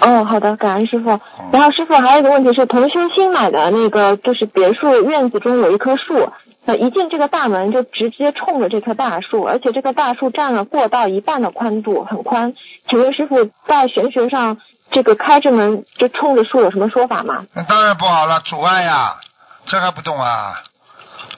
[0.00, 1.08] 哦，好的，感恩师傅。
[1.52, 6.32] 然后师傅还有一个问题是，同修新买的那个就是别墅院子中有一棵树。
[6.68, 12.52] 那一进这个大门就直接冲着这棵大树，而且这棵大树占了过道一半的宽度，很宽。
[12.90, 14.58] 请问师傅，在玄学上，
[14.90, 17.46] 这个开着门就冲着树有什么说法吗？
[17.54, 19.16] 那当然不好了，阻碍呀，
[19.64, 20.62] 这还不懂啊？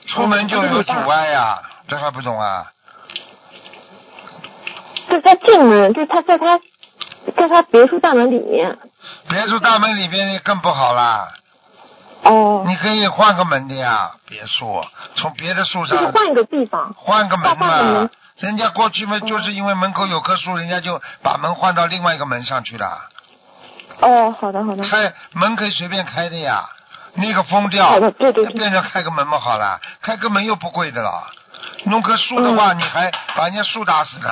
[0.09, 2.73] 出门就有阻碍呀，这还不懂啊？
[5.09, 6.59] 就在进门，就他在他，
[7.37, 8.77] 在他别墅大门里面。
[9.29, 11.29] 别墅大门里面更不好了。
[12.25, 14.85] 哦，你可以换个门的呀，别墅，
[15.17, 18.11] 从别的树上换一个地方，换个门嘛。
[18.39, 23.09] 人家过去嘛，就是因为门口有棵树，人家就把门换到另外一个门上去了。
[24.01, 24.83] 哦，好的好的。
[24.83, 26.65] 开门可以随便开的呀，
[27.15, 31.11] 那个封掉，好的对对对，变成开个门嘛好了，开个门又不贵的了。
[31.85, 34.29] 弄棵树的话，你还把人家树打死呢。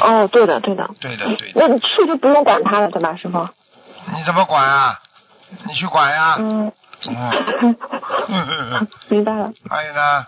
[0.00, 0.88] 哦，对的对的。
[1.00, 1.68] 对的对的。
[1.68, 3.48] 那树就不用管它了，对吧，师傅？
[4.14, 4.98] 你怎么管啊？
[5.66, 6.36] 你去管呀。
[6.38, 6.72] 嗯。
[7.08, 8.88] 嗯。
[9.08, 9.52] 明白了。
[9.68, 10.26] 还有呢？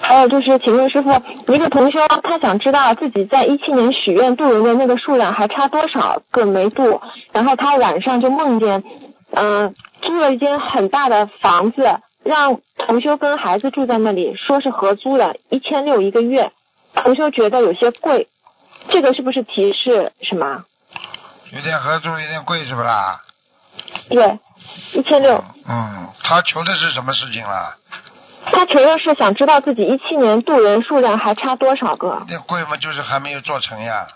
[0.00, 1.10] 还还有就是，请问师傅，
[1.54, 7.00] 一个同修他想知道自己在一七年许愿渡人的那个数量还差多少个没渡，
[7.32, 8.84] 然后他晚上就梦见，
[9.30, 16.52] 嗯，租了一间很大的房子，让同修跟孩子住在那里，说是合租的，一千六一个月，
[16.94, 18.28] 同修觉得有些贵，
[18.90, 20.64] 这个是不是提示什么？
[21.54, 23.22] 有点合租，有点贵，是不啦？
[24.12, 24.38] 对，
[24.92, 25.42] 一千六。
[25.66, 27.76] 嗯，他求的是什么事情啦？
[28.44, 32.24] 他求的是想知道自己一七年渡人数量还差多少个。
[32.28, 34.06] 那贵嘛，就是还没有做成呀。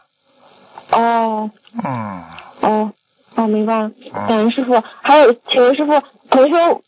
[0.91, 1.51] 哦。
[1.85, 2.25] 嗯。
[2.61, 2.93] 哦，
[3.37, 3.91] 哦，明白了。
[4.29, 6.83] 感恩师傅，还有，请问师傅，同修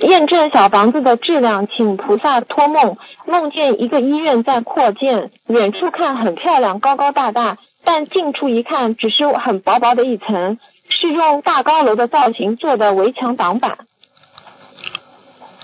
[0.00, 2.96] 验证小房子的质量，请菩萨托梦，
[3.26, 10.58] 梦见一个医院在扩建，远处看很漂亮，高高大大，但近处一看，只是很薄薄的一层，
[11.00, 13.78] 是用大高楼的造型做的围墙挡板。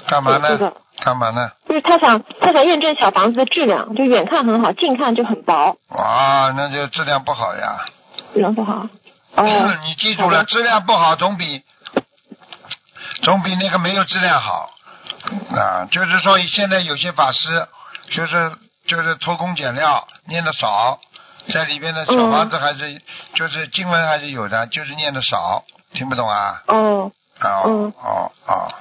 [0.09, 0.72] 干嘛呢？
[1.01, 1.51] 干嘛呢？
[1.68, 5.76] 就是他想，他想验证小房子的质量，就远看很好，近看就很薄。
[5.91, 7.84] 哇，那就质量不好呀。
[8.32, 8.87] 质量不好。
[9.34, 9.45] 哦。
[9.84, 11.62] 你记住了，质量不好总比
[13.22, 14.70] 总比那个没有质量好
[15.51, 15.87] 啊。
[15.91, 17.66] 就是说，现在有些法师
[18.11, 18.53] 就是
[18.87, 21.01] 就是偷工减料，念的少，
[21.53, 23.01] 在里边的小房子还是
[23.34, 26.62] 就是经文还是有的，就是念的少，听不懂啊？
[26.66, 27.12] 哦。
[27.42, 28.74] 哦哦哦。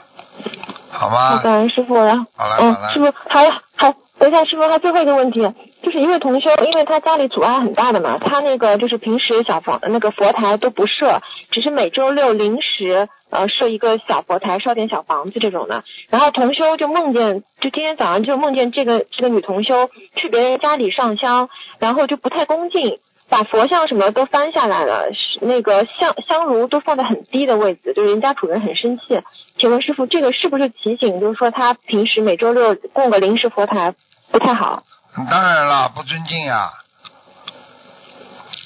[0.92, 2.16] 好吧，感恩师傅了。
[2.36, 5.42] 好了好了，师傅还还等一下，师傅还最后一个问题，
[5.82, 11.22] 就是一位同修，因为他家里阻碍很大的嘛，他那个就是平时小房那个佛台都不设，
[11.52, 15.84] 只是每周六临时呃设一个小佛台，烧点小房子这种的。
[16.10, 21.50] 然后同修就梦见，就今天早上就梦见这个这个女同修去别人家里上香，
[21.80, 23.00] 然后就不太恭敬。
[23.28, 25.10] 把佛像什么都翻下来了，
[25.42, 29.20] 那个香香炉都放在很低的位置，就人家主人很生气。
[29.58, 33.96] 请问师傅，这个是不是提醒，就是说他平时每周六供个临时佛台
[34.32, 34.84] 不太好？
[35.30, 36.72] 当然了，不尊敬呀。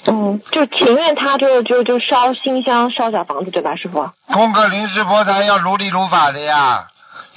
[0.05, 4.09] 嗯，就情愿他就就就烧新香烧小房子对吧，师傅？
[4.33, 6.87] 供个临时佛台要如理如法的呀，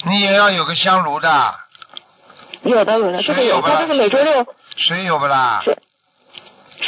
[0.05, 1.55] 你也要有个香炉的。
[2.63, 4.47] 有的有的，这个有，他就是每周六。
[4.77, 5.61] 水有不啦？
[5.63, 5.77] 水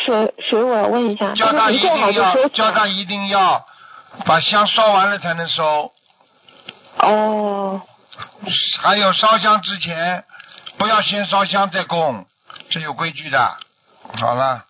[0.05, 3.63] 水水我问一下，叫他一定要叫他一定要
[4.25, 5.91] 把香烧完了才能收。
[6.99, 7.81] 哦。
[8.81, 10.23] 还有烧香之前
[10.77, 12.25] 不要先烧香再供，
[12.69, 13.57] 这有规矩的。
[14.19, 14.65] 好了。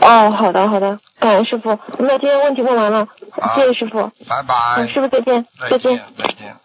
[0.00, 1.78] 哦，好的好的，感恩师傅。
[1.98, 3.06] 那今天问题问完了，
[3.54, 4.10] 谢谢师傅。
[4.28, 4.86] 拜拜。
[4.88, 6.56] 师傅再见，再见再见。